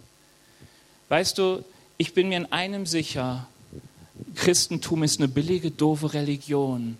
Weißt 1.09 1.37
du, 1.37 1.63
ich 1.97 2.13
bin 2.13 2.29
mir 2.29 2.37
in 2.37 2.51
einem 2.51 2.85
sicher, 2.85 3.47
Christentum 4.35 5.03
ist 5.03 5.19
eine 5.19 5.27
billige, 5.27 5.71
doofe 5.71 6.13
Religion, 6.13 6.97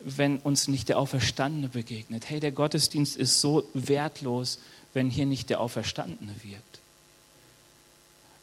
wenn 0.00 0.38
uns 0.38 0.66
nicht 0.68 0.88
der 0.88 0.98
Auferstandene 0.98 1.68
begegnet. 1.68 2.28
Hey, 2.28 2.40
der 2.40 2.52
Gottesdienst 2.52 3.16
ist 3.16 3.40
so 3.40 3.68
wertlos, 3.74 4.58
wenn 4.94 5.10
hier 5.10 5.26
nicht 5.26 5.50
der 5.50 5.60
Auferstandene 5.60 6.34
wirkt. 6.42 6.72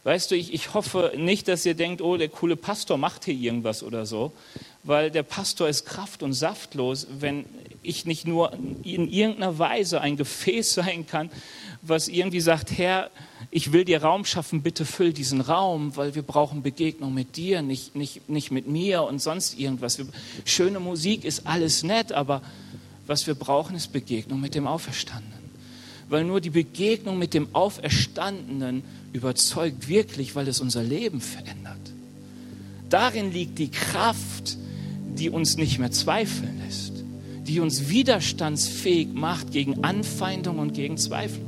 Weißt 0.05 0.31
du, 0.31 0.35
ich, 0.35 0.53
ich 0.53 0.73
hoffe 0.73 1.11
nicht, 1.17 1.49
dass 1.49 1.65
ihr 1.65 1.73
denkt, 1.73 2.01
oh, 2.01 2.15
der 2.15 2.29
coole 2.29 2.55
Pastor 2.55 2.97
macht 2.97 3.25
hier 3.25 3.33
irgendwas 3.33 3.83
oder 3.83 4.05
so, 4.05 4.31
weil 4.83 5.11
der 5.11 5.23
Pastor 5.23 5.67
ist 5.67 5.85
kraft- 5.85 6.23
und 6.23 6.33
saftlos, 6.33 7.07
wenn 7.19 7.45
ich 7.83 8.05
nicht 8.05 8.25
nur 8.25 8.53
in 8.83 9.11
irgendeiner 9.11 9.59
Weise 9.59 9.99
ein 9.99 10.15
Gefäß 10.15 10.73
sein 10.73 11.05
kann, 11.05 11.29
was 11.81 12.07
irgendwie 12.07 12.39
sagt, 12.39 12.77
Herr, 12.77 13.09
ich 13.51 13.73
will 13.73 13.83
dir 13.83 14.01
Raum 14.01 14.23
schaffen, 14.23 14.61
bitte 14.61 14.85
füll 14.85 15.11
diesen 15.11 15.41
Raum, 15.41 15.95
weil 15.97 16.15
wir 16.15 16.23
brauchen 16.23 16.61
Begegnung 16.61 17.13
mit 17.13 17.35
dir, 17.35 17.61
nicht, 17.61 17.95
nicht, 17.95 18.29
nicht 18.29 18.51
mit 18.51 18.67
mir 18.67 19.03
und 19.03 19.19
sonst 19.19 19.59
irgendwas. 19.59 19.99
Schöne 20.45 20.79
Musik 20.79 21.25
ist 21.25 21.45
alles 21.45 21.83
nett, 21.83 22.13
aber 22.13 22.41
was 23.05 23.27
wir 23.27 23.35
brauchen, 23.35 23.75
ist 23.75 23.91
Begegnung 23.91 24.39
mit 24.39 24.55
dem 24.55 24.65
Auferstandenen 24.65 25.38
weil 26.09 26.23
nur 26.23 26.41
die 26.41 26.49
Begegnung 26.49 27.17
mit 27.17 27.33
dem 27.33 27.47
Auferstandenen 27.53 28.83
überzeugt 29.13 29.87
wirklich, 29.87 30.35
weil 30.35 30.47
es 30.47 30.59
unser 30.59 30.83
Leben 30.83 31.21
verändert. 31.21 31.77
Darin 32.89 33.31
liegt 33.31 33.59
die 33.59 33.69
Kraft, 33.69 34.57
die 35.15 35.29
uns 35.29 35.57
nicht 35.57 35.79
mehr 35.79 35.91
zweifeln 35.91 36.61
lässt, 36.65 36.93
die 37.47 37.59
uns 37.59 37.89
widerstandsfähig 37.89 39.09
macht 39.13 39.51
gegen 39.51 39.83
Anfeindung 39.83 40.59
und 40.59 40.73
gegen 40.73 40.97
Zweifel 40.97 41.41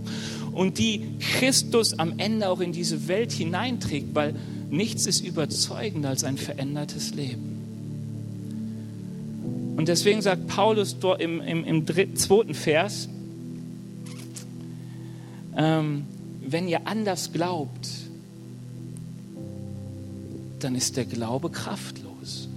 und 0.51 0.77
die 0.77 1.01
Christus 1.19 1.97
am 1.97 2.19
Ende 2.19 2.49
auch 2.49 2.59
in 2.59 2.71
diese 2.71 3.07
Welt 3.07 3.31
hineinträgt, 3.31 4.13
weil 4.13 4.35
nichts 4.69 5.05
ist 5.05 5.21
überzeugender 5.21 6.09
als 6.09 6.23
ein 6.23 6.37
verändertes 6.37 7.13
Leben. 7.13 7.51
Und 9.77 9.87
deswegen 9.87 10.21
sagt 10.21 10.47
Paulus 10.47 10.97
im, 11.19 11.41
im, 11.41 11.63
im 11.63 11.85
dritten, 11.85 12.15
zweiten 12.15 12.53
Vers, 12.53 13.09
ähm, 15.55 16.05
wenn 16.45 16.67
ihr 16.67 16.87
anders 16.87 17.31
glaubt, 17.31 17.87
dann 20.59 20.75
ist 20.75 20.97
der 20.97 21.05
Glaube 21.05 21.49
kraftlos. 21.49 22.47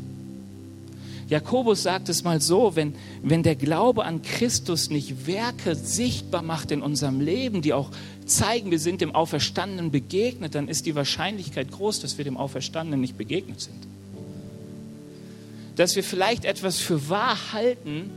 Jakobus 1.28 1.82
sagt 1.82 2.08
es 2.10 2.22
mal 2.22 2.40
so, 2.40 2.76
wenn, 2.76 2.94
wenn 3.22 3.42
der 3.42 3.56
Glaube 3.56 4.04
an 4.04 4.22
Christus 4.22 4.90
nicht 4.90 5.26
Werke 5.26 5.74
sichtbar 5.74 6.42
macht 6.42 6.70
in 6.70 6.82
unserem 6.82 7.20
Leben, 7.20 7.62
die 7.62 7.72
auch 7.72 7.90
zeigen, 8.26 8.70
wir 8.70 8.78
sind 8.78 9.00
dem 9.00 9.14
Auferstandenen 9.14 9.90
begegnet, 9.90 10.54
dann 10.54 10.68
ist 10.68 10.86
die 10.86 10.94
Wahrscheinlichkeit 10.94 11.70
groß, 11.70 12.00
dass 12.00 12.18
wir 12.18 12.24
dem 12.24 12.36
Auferstandenen 12.36 13.00
nicht 13.00 13.16
begegnet 13.16 13.60
sind. 13.60 13.86
Dass 15.76 15.96
wir 15.96 16.04
vielleicht 16.04 16.44
etwas 16.44 16.78
für 16.78 17.08
wahr 17.08 17.52
halten, 17.52 18.10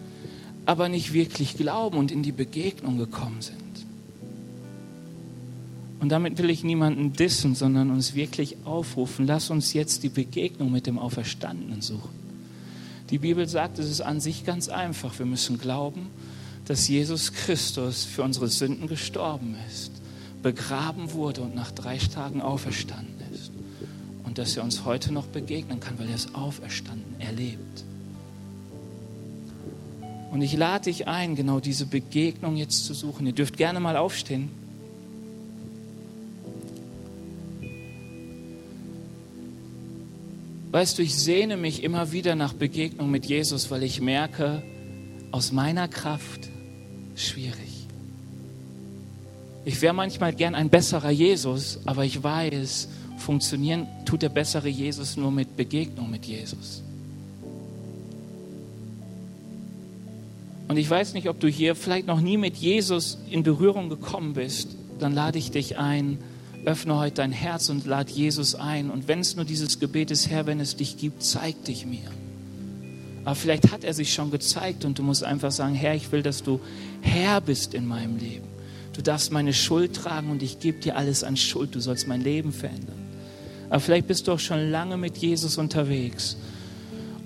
aber 0.66 0.90
nicht 0.90 1.14
wirklich 1.14 1.56
glauben 1.56 1.98
und 1.98 2.12
in 2.12 2.24
die 2.24 2.34
Begegnung 2.34 2.98
gekommen 2.98 3.42
sind. 3.42 3.67
Und 6.00 6.10
damit 6.10 6.38
will 6.38 6.50
ich 6.50 6.64
niemanden 6.64 7.14
dissen, 7.14 7.56
sondern 7.56 7.90
uns 7.90 8.14
wirklich 8.14 8.58
aufrufen, 8.66 9.26
lass 9.26 9.50
uns 9.50 9.74
jetzt 9.74 10.04
die 10.04 10.10
Begegnung 10.10 10.72
mit 10.72 10.86
dem 10.86 11.00
Auferstandenen 11.00 11.82
suchen. 11.82 12.10
Die 13.10 13.18
Bibel 13.18 13.48
sagt, 13.48 13.80
es 13.80 13.90
ist 13.90 14.02
an 14.02 14.20
sich 14.20 14.46
ganz 14.46 14.70
einfach. 14.70 15.18
Wir 15.18 15.26
müssen 15.26 15.58
glauben, 15.58 16.08
dass 16.66 16.88
Jesus 16.88 17.32
Christus 17.32 18.04
für 18.04 18.24
unsere 18.24 18.50
Sünden 18.50 18.88
gestorben 18.88 19.56
ist, 19.70 19.92
begraben 20.44 21.14
wurde 21.14 21.42
und 21.42 21.56
nach 21.56 21.72
drei 21.72 21.98
Tagen 21.98 22.42
auferstanden 22.42 23.16
ist. 23.34 23.52
Und 24.26 24.38
dass 24.38 24.58
er 24.58 24.64
uns 24.64 24.84
heute 24.84 25.14
noch 25.14 25.26
begegnen 25.26 25.80
kann, 25.80 25.98
weil 25.98 26.10
er 26.10 26.16
es 26.16 26.36
auferstanden 26.36 27.20
erlebt. 27.20 27.86
Und 30.30 30.42
ich 30.42 30.54
lade 30.56 30.86
dich 30.86 31.08
ein, 31.08 31.36
genau 31.36 31.62
diese 31.62 31.86
Begegnung 31.86 32.58
jetzt 32.58 32.86
zu 32.86 32.94
suchen. 32.94 33.26
Ihr 33.26 33.34
dürft 33.34 33.56
gerne 33.56 33.80
mal 33.80 33.96
aufstehen. 33.96 34.50
Weißt 40.72 40.98
du, 40.98 41.02
ich 41.02 41.16
sehne 41.16 41.56
mich 41.56 41.84
immer 41.84 42.12
wieder 42.12 42.36
nach 42.36 42.54
Begegnung 42.54 43.10
mit 43.10 43.26
Jesus, 43.26 43.72
weil 43.72 43.84
ich 43.84 44.02
merke, 44.02 44.62
aus 45.32 45.52
meiner 45.52 45.88
Kraft 45.88 46.50
schwierig. 47.16 47.88
Ich 49.64 49.82
wäre 49.82 49.94
manchmal 49.94 50.34
gern 50.34 50.56
ein 50.56 50.70
besserer 50.70 51.10
Jesus, 51.10 51.80
aber 51.86 52.06
ich 52.06 52.22
weiß, 52.22 52.90
funktionieren 53.18 53.88
tut 54.06 54.22
der 54.22 54.30
bessere 54.30 54.70
Jesus 54.70 55.18
nur 55.18 55.32
mit 55.32 55.58
Begegnung 55.58 56.10
mit 56.10 56.26
Jesus. 56.26 56.84
Und 60.68 60.78
ich 60.78 60.90
weiß 60.90 61.14
nicht, 61.14 61.30
ob 61.30 61.40
du 61.40 61.48
hier 61.48 61.76
vielleicht 61.76 62.08
noch 62.08 62.20
nie 62.20 62.38
mit 62.38 62.58
Jesus 62.58 63.18
in 63.30 63.44
Berührung 63.44 63.88
gekommen 63.90 64.34
bist, 64.34 64.76
dann 65.00 65.14
lade 65.14 65.38
ich 65.38 65.52
dich 65.52 65.78
ein, 65.78 66.18
öffne 66.68 66.98
heute 66.98 67.16
dein 67.16 67.32
Herz 67.32 67.70
und 67.70 67.86
lad 67.86 68.10
Jesus 68.10 68.54
ein. 68.54 68.92
Und 68.92 69.08
wenn 69.08 69.22
es 69.22 69.38
nur 69.38 69.46
dieses 69.46 69.80
Gebet 69.80 70.12
ist, 70.12 70.30
Herr, 70.30 70.46
wenn 70.48 70.60
es 70.60 70.76
dich 70.76 70.98
gibt, 70.98 71.24
zeig 71.24 71.64
dich 71.64 71.86
mir. 71.86 72.12
Aber 73.24 73.36
vielleicht 73.36 73.72
hat 73.72 73.86
er 73.86 73.94
sich 73.94 74.14
schon 74.14 74.32
gezeigt 74.32 74.84
und 74.84 75.00
du 75.00 75.04
musst 75.04 75.24
einfach 75.24 75.52
sagen, 75.52 75.76
Herr, 75.76 75.96
ich 75.96 76.12
will, 76.12 76.24
dass 76.24 76.44
du 76.44 76.60
Herr 77.00 77.40
bist 77.40 77.74
in 77.74 77.88
meinem 77.88 78.18
Leben. 78.18 78.48
Du 78.92 79.02
darfst 79.02 79.32
meine 79.32 79.54
Schuld 79.54 79.96
tragen 79.96 80.30
und 80.30 80.44
ich 80.44 80.60
gebe 80.60 80.80
dir 80.80 80.98
alles 80.98 81.24
an 81.24 81.38
Schuld. 81.38 81.74
Du 81.74 81.80
sollst 81.80 82.06
mein 82.06 82.22
Leben 82.22 82.52
verändern. 82.52 82.98
Aber 83.70 83.80
vielleicht 83.80 84.08
bist 84.08 84.28
du 84.28 84.34
auch 84.34 84.40
schon 84.40 84.70
lange 84.70 84.98
mit 84.98 85.18
Jesus 85.18 85.58
unterwegs. 85.58 86.36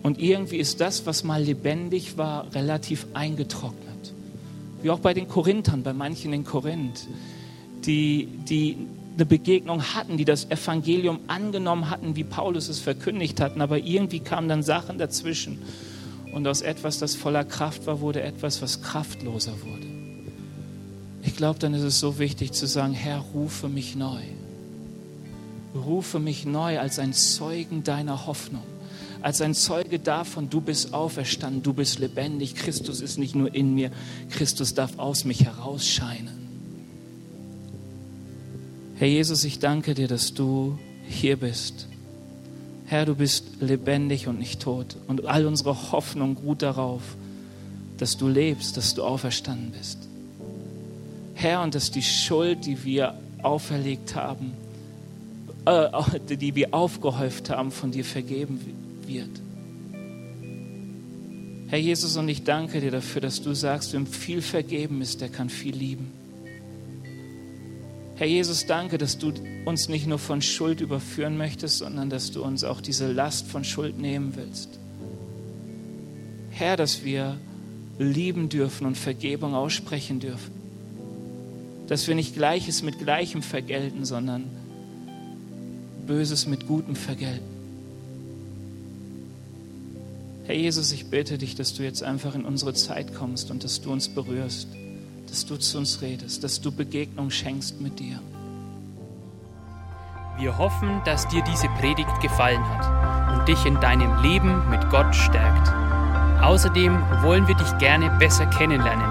Und 0.03 0.19
irgendwie 0.19 0.57
ist 0.57 0.81
das, 0.81 1.07
was 1.07 1.23
mal 1.23 1.41
lebendig 1.41 2.15
war, 2.15 2.53
relativ 2.53 3.07
eingetrocknet. 3.15 4.13
Wie 4.83 4.91
auch 4.91 4.99
bei 4.99 5.15
den 5.15 5.27
Korinthern, 5.27 5.81
bei 5.81 5.93
manchen 5.93 6.31
in 6.31 6.43
Korinth, 6.43 7.07
die, 7.85 8.27
die 8.47 8.77
eine 9.16 9.26
Begegnung 9.26 9.84
hatten, 9.84 10.18
die 10.18 10.26
das 10.26 10.49
Evangelium 10.49 11.20
angenommen 11.28 11.89
hatten, 11.89 12.16
wie 12.16 12.24
Paulus 12.24 12.70
es 12.70 12.80
verkündigt 12.80 13.41
hatten, 13.41 13.62
aber 13.62 13.78
irgendwie 13.78 14.20
kamen 14.20 14.47
dann 14.47 14.64
Sachen 14.64 14.97
dazwischen 14.97 15.59
Und 16.34 16.47
aus 16.47 16.62
etwas, 16.62 16.97
das 16.97 17.16
voller 17.16 17.43
Kraft 17.43 17.88
war, 17.88 17.99
wurde 17.99 18.22
etwas, 18.22 18.62
was 18.62 18.82
kraftloser 18.82 19.53
wurde. 19.64 19.88
Ich 21.24 21.36
glaube, 21.36 21.59
dann 21.59 21.74
ist 21.74 21.84
es 21.84 21.99
so 21.99 22.20
wichtig 22.20 22.53
zu 22.53 22.68
sagen, 22.68 22.93
Herr, 22.93 23.20
rufe 23.20 23.68
mich 23.68 23.95
neu. 23.95 24.22
Rufe 25.76 26.20
mich 26.20 26.45
neu 26.45 26.80
als 26.80 26.99
ein 26.99 27.14
Zeugen 27.14 27.84
deiner 27.84 28.26
Hoffnung, 28.26 28.64
als 29.22 29.41
ein 29.41 29.53
Zeuge 29.53 29.99
davon, 29.99 30.49
du 30.49 30.62
bist 30.62 30.93
auferstanden, 30.93 31.64
du 31.64 31.74
bist 31.74 31.99
lebendig, 31.99 32.55
Christus 32.55 33.01
ist 33.01 33.18
nicht 33.18 33.36
nur 33.36 33.53
in 33.53 33.74
mir, 33.74 33.91
Christus 34.30 34.74
darf 34.74 34.97
aus 34.99 35.24
mich 35.26 35.45
herausscheinen. 35.45 36.40
Herr 39.02 39.08
Jesus, 39.08 39.43
ich 39.45 39.58
danke 39.58 39.95
dir, 39.95 40.08
dass 40.08 40.36
du 40.36 40.78
hier 41.10 41.36
bist. 41.36 41.88
Herr, 42.86 43.08
du 43.08 43.16
bist 43.16 43.45
lebendig 43.60 44.28
und 44.28 44.38
nicht 44.38 44.62
tot. 44.62 44.95
Und 45.08 45.26
all 45.26 45.47
unsere 45.47 45.91
Hoffnung 45.91 46.38
ruht 46.38 46.62
darauf, 46.62 47.02
dass 47.97 48.16
du 48.16 48.28
lebst, 48.28 48.78
dass 48.78 48.93
du 48.93 49.04
auferstanden 49.04 49.72
bist. 49.72 49.97
Herr, 51.34 51.64
und 51.64 51.74
dass 51.74 51.89
die 51.89 52.04
Schuld, 52.04 52.68
die 52.68 52.84
wir 52.84 53.16
auferlegt 53.41 54.14
haben, 54.14 54.52
äh, 55.66 55.89
die 56.38 56.54
wir 56.54 56.72
aufgehäuft 56.72 57.49
haben, 57.49 57.72
von 57.72 57.89
dir 57.89 58.06
vergeben 58.06 58.60
wird. 59.08 59.41
Herr 61.70 61.80
Jesus, 61.80 62.18
und 62.18 62.30
ich 62.30 62.43
danke 62.43 62.80
dir 62.80 62.91
dafür, 62.91 63.22
dass 63.22 63.41
du 63.41 63.56
sagst, 63.56 63.93
wem 63.93 64.06
viel 64.06 64.43
vergeben 64.43 65.02
ist, 65.02 65.22
der 65.22 65.30
kann 65.30 65.49
viel 65.49 65.76
lieben. 65.76 66.20
Herr 68.22 68.28
Jesus, 68.28 68.67
danke, 68.67 68.99
dass 68.99 69.17
du 69.17 69.34
uns 69.65 69.89
nicht 69.89 70.05
nur 70.05 70.19
von 70.19 70.43
Schuld 70.43 70.80
überführen 70.80 71.38
möchtest, 71.38 71.80
sondern 71.80 72.11
dass 72.11 72.30
du 72.30 72.43
uns 72.43 72.63
auch 72.63 72.80
diese 72.80 73.11
Last 73.11 73.47
von 73.47 73.63
Schuld 73.63 73.97
nehmen 73.97 74.34
willst. 74.36 74.78
Herr, 76.51 76.78
dass 76.78 77.03
wir 77.03 77.39
lieben 77.97 78.47
dürfen 78.47 78.86
und 78.86 78.95
Vergebung 78.95 79.55
aussprechen 79.55 80.19
dürfen. 80.19 80.51
Dass 81.88 82.07
wir 82.07 82.13
nicht 82.13 82.36
Gleiches 82.36 82.84
mit 82.84 82.99
Gleichem 82.99 83.41
vergelten, 83.41 84.05
sondern 84.05 84.43
Böses 86.05 86.45
mit 86.45 86.67
Gutem 86.67 86.95
vergelten. 86.95 87.49
Herr 90.45 90.55
Jesus, 90.55 90.91
ich 90.91 91.07
bitte 91.07 91.39
dich, 91.39 91.55
dass 91.55 91.74
du 91.74 91.82
jetzt 91.82 92.03
einfach 92.03 92.36
in 92.36 92.45
unsere 92.45 92.76
Zeit 92.76 93.15
kommst 93.15 93.49
und 93.49 93.63
dass 93.63 93.82
du 93.82 93.91
uns 93.91 94.09
berührst 94.09 94.67
dass 95.32 95.45
du 95.45 95.55
zu 95.55 95.77
uns 95.77 96.01
redest, 96.01 96.43
dass 96.43 96.59
du 96.59 96.73
Begegnung 96.73 97.32
schenkst 97.32 97.79
mit 97.79 97.99
dir. 97.99 98.19
Wir 100.38 100.57
hoffen, 100.57 101.01
dass 101.05 101.25
dir 101.29 101.41
diese 101.43 101.69
Predigt 101.79 102.19
gefallen 102.21 102.61
hat 102.67 103.39
und 103.39 103.47
dich 103.47 103.65
in 103.65 103.79
deinem 103.79 104.21
Leben 104.21 104.69
mit 104.69 104.89
Gott 104.89 105.15
stärkt. 105.15 105.71
Außerdem 106.43 106.99
wollen 107.21 107.47
wir 107.47 107.55
dich 107.55 107.77
gerne 107.77 108.09
besser 108.19 108.45
kennenlernen. 108.47 109.07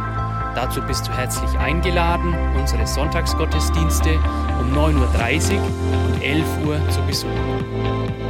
Dazu 0.55 0.83
bist 0.83 1.09
du 1.09 1.13
herzlich 1.13 1.59
eingeladen, 1.59 2.35
unsere 2.55 2.87
Sonntagsgottesdienste 2.87 4.17
um 4.61 4.75
9.30 4.75 5.55
Uhr 5.55 5.63
und 6.07 6.23
11 6.23 6.67
Uhr 6.67 6.91
zu 6.91 7.01
besuchen. 7.07 8.30